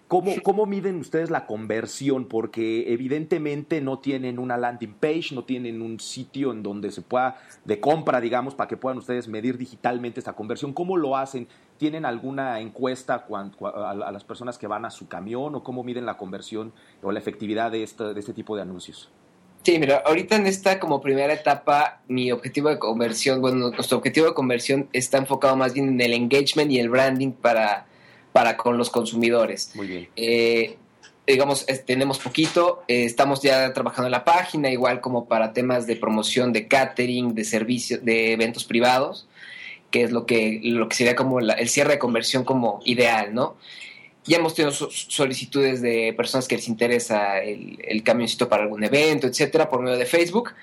[0.08, 2.26] ¿Cómo, ¿Cómo, miden ustedes la conversión?
[2.26, 7.38] Porque evidentemente no tienen una landing page, no tienen un sitio en donde se pueda,
[7.66, 10.74] de compra, digamos, para que puedan ustedes medir digitalmente esta conversión.
[10.74, 11.48] ¿Cómo lo hacen?
[11.78, 16.18] ¿Tienen alguna encuesta a las personas que van a su camión o cómo miden la
[16.18, 19.10] conversión o la efectividad de este, de este tipo de anuncios?
[19.64, 24.28] Sí, mira, ahorita en esta como primera etapa, mi objetivo de conversión, bueno, nuestro objetivo
[24.28, 27.86] de conversión está enfocado más bien en el engagement y el branding para
[28.34, 29.72] para con los consumidores.
[29.76, 30.10] Muy bien.
[30.18, 30.76] Eh,
[31.26, 35.96] digamos, tenemos poquito, eh, estamos ya trabajando en la página, igual como para temas de
[35.96, 39.28] promoción de catering, de servicios, de eventos privados,
[39.92, 43.56] que es lo que, lo que sería como el cierre de conversión como ideal, ¿no?
[44.26, 49.28] Ya hemos tenido solicitudes de personas que les interesa el, el camioncito para algún evento,
[49.28, 50.54] etcétera, por medio de Facebook.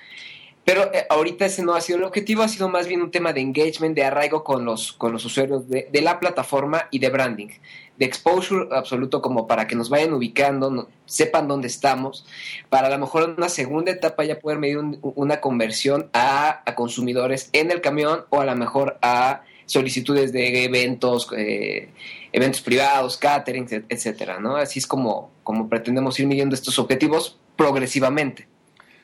[0.71, 3.33] Pero eh, ahorita ese no ha sido el objetivo, ha sido más bien un tema
[3.33, 7.49] de engagement, de arraigo con los, con los usuarios de, la plataforma y de branding,
[7.97, 12.25] de exposure absoluto como para que nos vayan ubicando, sepan dónde estamos,
[12.69, 17.49] para a lo mejor en una segunda etapa ya poder medir una conversión a, consumidores
[17.51, 21.89] en el camión o a lo mejor a solicitudes de eventos, eh,
[22.31, 24.55] eventos privados, catering, etcétera, ¿no?
[24.55, 28.50] Así es como, como pretendemos ir midiendo estos objetivos progresivamente.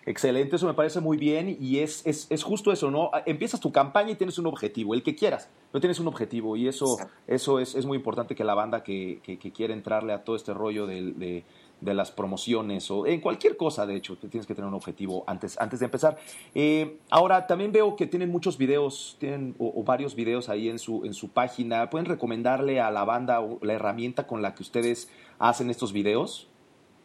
[0.07, 3.11] Excelente, eso me parece muy bien y es, es, es, justo eso, ¿no?
[3.25, 6.69] Empiezas tu campaña y tienes un objetivo, el que quieras, no tienes un objetivo y
[6.69, 6.97] eso,
[7.27, 10.53] eso es, es, muy importante que la banda que, que, quiere entrarle a todo este
[10.53, 11.43] rollo de,
[11.81, 15.59] de, las promociones o en cualquier cosa, de hecho, tienes que tener un objetivo antes,
[15.59, 16.17] antes de empezar.
[16.55, 21.03] Eh, ahora, también veo que tienen muchos videos, tienen o, varios videos ahí en su,
[21.03, 21.89] en su página.
[21.89, 26.47] ¿Pueden recomendarle a la banda la herramienta con la que ustedes hacen estos videos?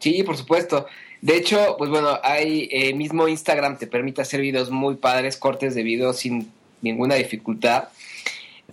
[0.03, 0.85] Sí, por supuesto.
[1.21, 5.75] De hecho, pues bueno, hay eh, mismo Instagram te permite hacer videos muy padres, cortes
[5.75, 6.51] de videos sin
[6.81, 7.85] ninguna dificultad.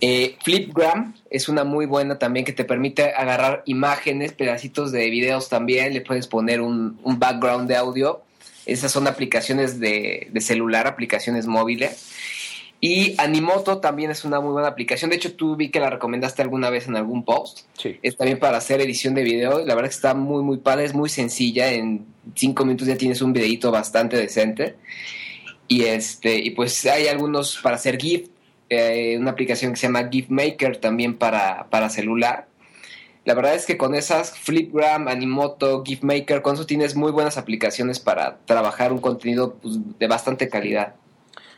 [0.01, 5.47] Eh, Flipgram es una muy buena también que te permite agarrar imágenes, pedacitos de videos
[5.47, 8.23] también, le puedes poner un, background de audio.
[8.65, 12.10] Esas son aplicaciones de, de celular, aplicaciones móviles.
[12.83, 15.11] Y Animoto también es una muy buena aplicación.
[15.11, 17.59] De hecho, tú vi que la recomendaste alguna vez en algún post.
[17.77, 17.99] Sí.
[18.01, 19.63] Es también para hacer edición de video.
[19.63, 20.85] La verdad que está muy, muy padre.
[20.85, 21.71] Es muy sencilla.
[21.71, 24.77] En cinco minutos ya tienes un videito bastante decente.
[25.67, 28.29] Y este, y pues hay algunos para hacer GIF.
[28.69, 32.47] Eh, una aplicación que se llama GIF Maker también para, para celular.
[33.25, 37.37] La verdad es que con esas, Flipgram, Animoto, GIF Maker, con eso tienes muy buenas
[37.37, 40.95] aplicaciones para trabajar un contenido pues, de bastante calidad.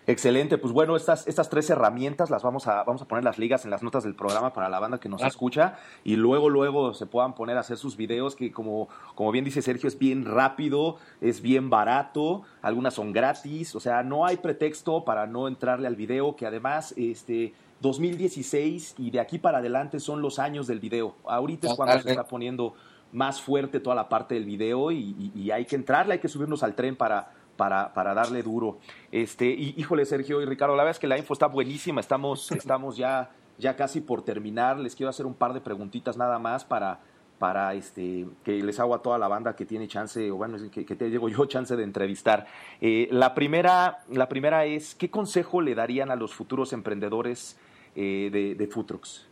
[0.06, 3.64] Excelente, pues bueno, estas, estas tres herramientas las vamos a, vamos a poner las ligas
[3.64, 7.06] en las notas del programa para la banda que nos escucha y luego, luego se
[7.06, 10.98] puedan poner a hacer sus videos que como, como bien dice Sergio es bien rápido,
[11.22, 15.96] es bien barato, algunas son gratis, o sea, no hay pretexto para no entrarle al
[15.96, 17.54] video que además, este...
[17.82, 21.16] 2016 y de aquí para adelante son los años del video.
[21.26, 22.76] Ahorita es cuando se está poniendo
[23.12, 26.76] más fuerte toda la parte del video y hay que entrarle, hay que subirnos al
[26.76, 28.80] tren para, para, para darle duro.
[29.12, 32.52] Este, y, híjole, Sergio y Ricardo, la verdad es que la info está buenísima, estamos,
[32.54, 34.80] estamos ya, ya casi por terminar.
[34.80, 37.00] Les quiero hacer un par de preguntitas nada más para,
[37.40, 40.86] para este, que les hago a toda la banda que tiene chance, o bueno, que,
[40.86, 42.48] que te llego yo chance de entrevistar.
[42.82, 47.58] Eh, la, primera, la primera es, ¿qué consejo le darían a los futuros emprendedores
[47.96, 49.28] eh, de, de Futrox?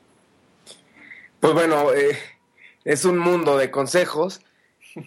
[1.39, 2.15] Pues bueno, eh,
[2.83, 4.41] es un mundo de consejos.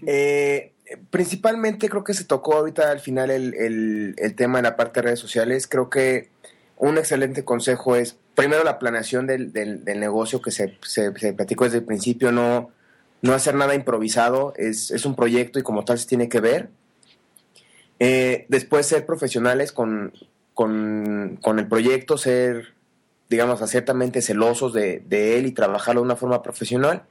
[0.06, 0.73] Eh,
[1.10, 5.20] principalmente creo que se tocó ahorita al final el, tema en la parte de redes
[5.20, 5.66] sociales.
[5.66, 6.28] Creo que
[6.76, 9.52] un excelente consejo es, primero, la planeación del,
[9.84, 12.70] negocio que se, se, platicó desde el principio, no,
[13.22, 16.68] no hacer nada improvisado, es, un proyecto y como tal se tiene que ver.
[18.00, 20.12] Eh, después, ser profesionales con,
[20.52, 22.74] con, el proyecto, ser,
[23.30, 27.04] digamos, ciertamente celosos de él y trabajarlo de una forma profesional.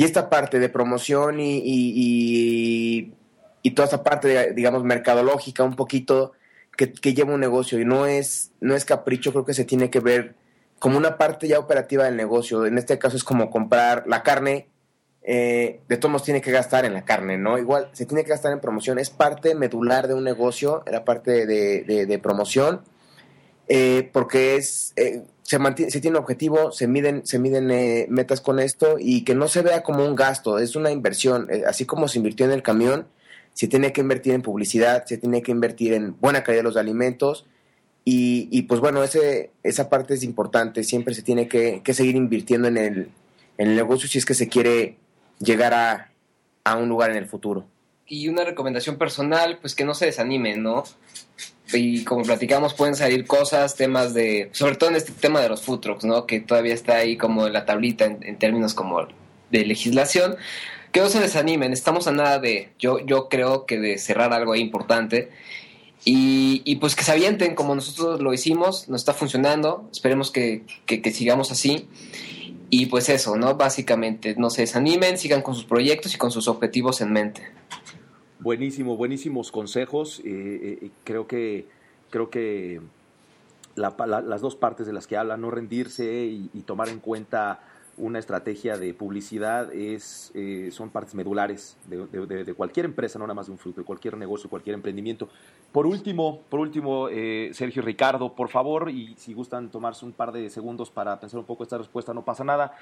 [0.00, 3.12] Y esta parte de promoción y, y,
[3.60, 6.32] y, toda esta parte, digamos, mercadológica, un poquito
[6.74, 10.00] que, lleva un negocio y no es, no es capricho, creo que se tiene que
[10.00, 10.36] ver
[10.78, 12.64] como una parte ya operativa del negocio.
[12.64, 14.68] En este caso es como comprar la carne,
[15.20, 17.58] eh, de todos modos tiene que gastar en la carne, ¿no?
[17.58, 21.44] Igual se tiene que gastar en promoción, es parte medular de un negocio, la parte
[21.44, 22.80] de, de, promoción,
[23.68, 28.40] eh, porque es, eh, se, mantiene, se tiene objetivo, se miden, se miden eh, metas
[28.40, 31.48] con esto y que no se vea como un gasto, es una inversión.
[31.50, 33.08] Eh, así como se invirtió en el camión,
[33.52, 36.76] se tiene que invertir en publicidad, se tiene que invertir en buena calidad de los
[36.76, 37.46] alimentos
[38.04, 42.76] y, pues bueno, ese, esa parte es importante, siempre se tiene que, seguir invirtiendo en
[42.76, 43.10] el,
[43.58, 44.98] en el negocio si es que se quiere
[45.40, 46.12] llegar a,
[46.62, 47.66] a un lugar en el futuro.
[48.06, 50.84] Y una recomendación personal, pues que no se desanimen, ¿no?
[51.72, 55.62] Y como platicamos pueden salir cosas, temas de, sobre todo en este tema de los
[55.62, 56.26] food trucks, ¿no?
[56.26, 59.06] Que todavía está ahí como en la tablita en, términos como
[59.50, 60.36] de legislación.
[60.92, 64.52] Que no se desanimen, estamos a nada de, yo, yo creo que de cerrar algo
[64.52, 65.30] ahí importante.
[66.04, 70.62] Y, y, pues que se avienten como nosotros lo hicimos, nos está funcionando, esperemos que,
[70.86, 71.88] que, que, sigamos así.
[72.70, 73.56] Y pues eso, ¿no?
[73.56, 77.42] Básicamente, no se desanimen, sigan con sus proyectos y con sus objetivos en mente.
[78.40, 80.20] Buenísimo, buenísimos consejos.
[80.20, 81.66] Eh, eh, creo que,
[82.08, 82.80] creo que
[83.76, 87.60] las dos partes de las que habla, no rendirse y, tomar en cuenta
[87.98, 93.46] una estrategia de publicidad es, eh, son partes medulares de, cualquier empresa, no nada más
[93.46, 95.28] de un fruto, de cualquier negocio, cualquier emprendimiento.
[95.70, 97.08] Por último, por último
[97.52, 101.38] Sergio y Ricardo, por favor, y si gustan tomarse un par de segundos para pensar
[101.40, 102.74] un poco esta respuesta, no pasa nada.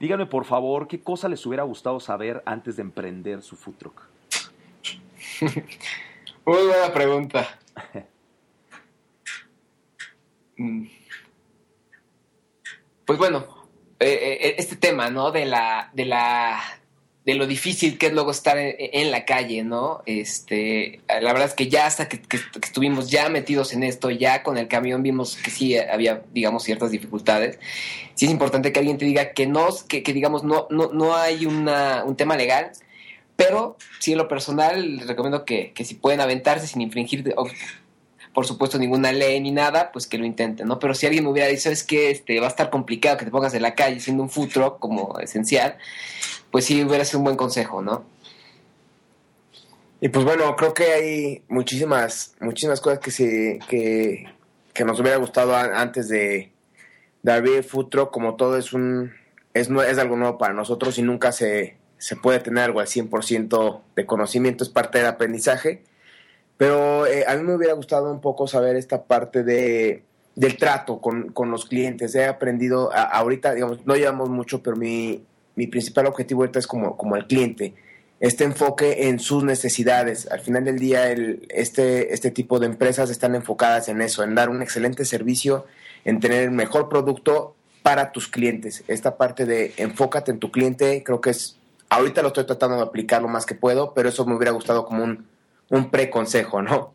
[0.00, 4.11] Díganme, por favor, qué cosa les hubiera gustado saber antes de emprender su food truck.
[6.44, 7.58] Muy buena pregunta.
[10.56, 10.86] Mm.
[13.04, 13.46] Pues bueno,
[13.98, 15.32] eh, eh, este tema, ¿no?
[15.32, 16.60] De la, de la,
[17.24, 20.02] de lo difícil que es luego estar en, la calle, ¿no?
[20.06, 22.20] Este, la verdad es que ya hasta que,
[22.62, 26.90] estuvimos ya metidos en esto, ya con el camión vimos que sí había, digamos, ciertas
[26.90, 27.58] dificultades.
[28.14, 31.46] Sí es importante que alguien te diga que no, que, digamos, no, no, no hay
[31.46, 32.72] una, un tema legal,
[33.36, 37.34] Pero sí, en lo personal, les recomiendo que, que si pueden aventarse sin infringir,
[38.32, 40.78] por supuesto, ninguna ley ni nada, pues que lo intenten, ¿no?
[40.78, 43.30] Pero si alguien me hubiera dicho, es que este, va a estar complicado que te
[43.30, 45.76] pongas en la calle siendo un futuro como esencial,
[46.50, 48.04] pues sí hubiera sido un buen consejo, ¿no?
[50.00, 54.26] Y pues bueno, creo que hay muchísimas, muchísimas cosas que, se, que,
[54.74, 56.52] que nos hubiera gustado antes de,
[57.22, 59.12] de abrir Food Truck, como todo es un
[59.54, 63.80] es, es algo nuevo para nosotros y nunca se, se puede tener algo al 100%
[63.94, 65.84] de conocimiento, es parte del aprendizaje.
[66.56, 70.02] Pero eh, a mí me hubiera gustado un poco saber esta parte de,
[70.34, 72.12] del trato con, con los clientes.
[72.16, 75.22] He aprendido, ahorita, digamos, no llevamos mucho, pero mi,
[75.54, 77.74] mi principal objetivo ahorita es como, como el cliente
[78.18, 80.28] este enfoque en sus necesidades.
[80.30, 84.36] Al final del día, el, este, este tipo de empresas están enfocadas en eso, en
[84.36, 85.66] dar un excelente servicio,
[86.04, 88.84] en tener el mejor producto para tus clientes.
[88.86, 91.58] Esta parte de enfócate en tu cliente, creo que es,
[91.92, 94.84] ahorita lo estoy tratando de aplicar lo más que puedo, pero eso me hubiera gustado
[94.84, 95.26] como un,
[95.68, 96.94] un pre-consejo, ¿no?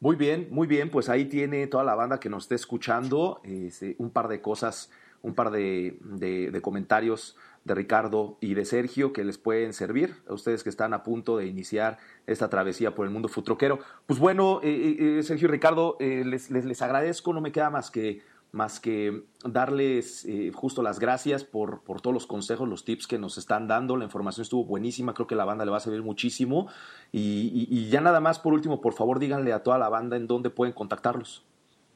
[0.00, 3.96] Muy bien, muy bien, pues ahí tiene toda la banda que nos esté escuchando, este,
[3.98, 4.90] un par de cosas,
[5.22, 10.34] un par de, de comentarios de Ricardo y de Sergio que les pueden servir a
[10.34, 13.78] ustedes que están a punto de iniciar esta travesía por el mundo futroquero.
[14.06, 17.90] Pues bueno, eh, eh, eh, Sergio y Ricardo, les, les, agradezco, no me queda más
[17.90, 18.22] que,
[18.54, 23.36] más que darles justo las gracias por, por todos los consejos, los tips que nos
[23.36, 23.96] están dando.
[23.96, 26.68] La información estuvo buenísima, creo que la banda le va a servir muchísimo.
[27.12, 30.26] Y, y ya nada más, por último, por favor, díganle a toda la banda en
[30.26, 31.44] dónde pueden contactarlos.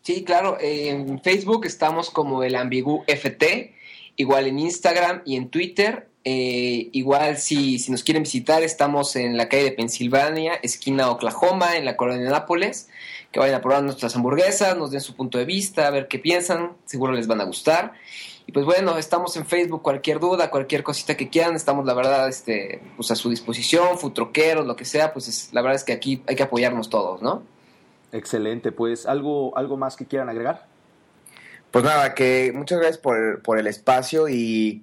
[0.03, 3.75] Sí, claro, en Facebook estamos como el Ambigu FT
[4.19, 6.09] igual en Instagram y en Twitter.
[6.25, 11.77] Eh, igual si, si, nos quieren visitar, estamos en la calle de Pensilvania, esquina Oklahoma,
[11.77, 12.91] en la colonia de Nápoles.
[13.31, 16.19] Que vayan a probar nuestras hamburguesas, nos den su punto de vista, a ver qué
[16.19, 17.93] piensan, seguro les van a gustar.
[18.47, 22.29] Y pues bueno, estamos en Facebook, cualquier duda, cualquier cosita que quieran, estamos la verdad
[22.29, 26.23] este, pues a su disposición, futroqueros, lo que sea, pues la verdad es que aquí
[26.27, 27.43] hay que apoyarnos todos, ¿no?
[28.11, 30.67] Excelente, pues algo, algo más que quieran agregar.
[31.71, 34.83] Pues nada, que muchas gracias por, por el espacio y,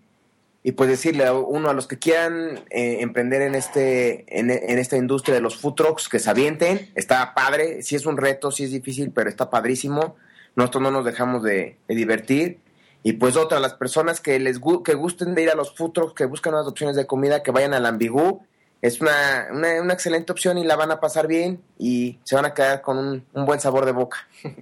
[0.66, 4.98] y, pues decirle a uno, a los que quieran eh, emprender en, este, en, esta
[4.98, 8.64] industria de los food trucks, que se avienten, está padre, sí es un reto, sí
[8.64, 10.16] es difícil, pero está padrísimo,
[10.56, 12.62] nosotros no nos dejamos de, divertir.
[13.04, 16.14] Y pues otra, las personas que les que gusten de ir a los food trucks,
[16.16, 18.42] que buscan unas opciones de comida, que vayan al Ambigú,
[18.82, 22.46] es una, una, una, excelente opción y la van a pasar bien y se van
[22.46, 24.28] a quedar con un buen sabor de boca.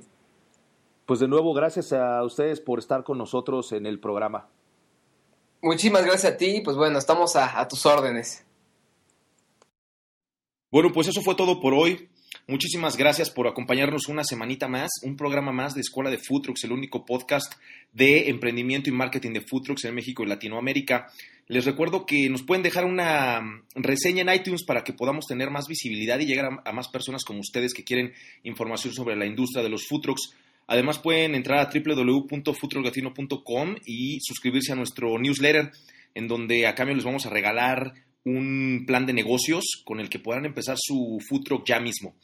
[1.05, 4.47] Pues de nuevo, gracias a ustedes por estar con nosotros en el programa.
[5.63, 8.43] Muchísimas gracias a ti, pues bueno, estamos a, tus órdenes.
[10.69, 12.09] Bueno, pues eso fue todo por hoy.
[12.47, 16.73] Muchísimas gracias por acompañarnos una semanita más, un programa más de Escuela de Food el
[16.73, 17.53] único podcast
[17.93, 21.07] de emprendimiento y marketing de Food en México y Latinoamérica.
[21.47, 23.41] Les recuerdo que nos pueden dejar una
[23.73, 27.39] reseña en iTunes para que podamos tener más visibilidad y llegar a, más personas como
[27.39, 28.11] ustedes que quieren
[28.43, 30.07] información sobre la industria de los food.
[30.67, 35.71] Además pueden entrar a www.futrolgatino.com y suscribirse a nuestro newsletter,
[36.15, 37.93] en donde a cambio les vamos a regalar
[38.25, 42.15] un plan de negocios con el que puedan empezar su food ya mismo.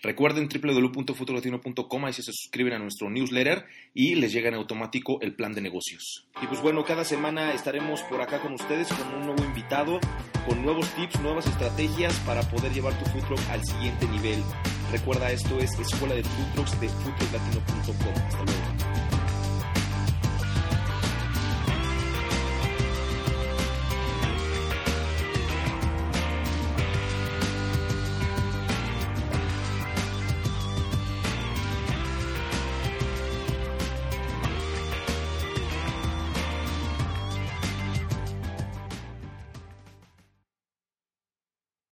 [0.00, 5.54] Recuerden www.futrolgatino.com, ahí se suscriben a nuestro newsletter y les llega en automático el plan
[5.54, 6.28] de negocios.
[6.40, 9.98] Y pues bueno, cada semana estaremos por acá con ustedes con un nuevo invitado,
[10.46, 14.40] con nuevos tips, nuevas estrategias para poder llevar tu food al siguiente nivel.
[14.90, 18.22] Recuerda, esto es Escuela de Food de foodtrucklatino.com.
[18.26, 19.17] Hasta luego.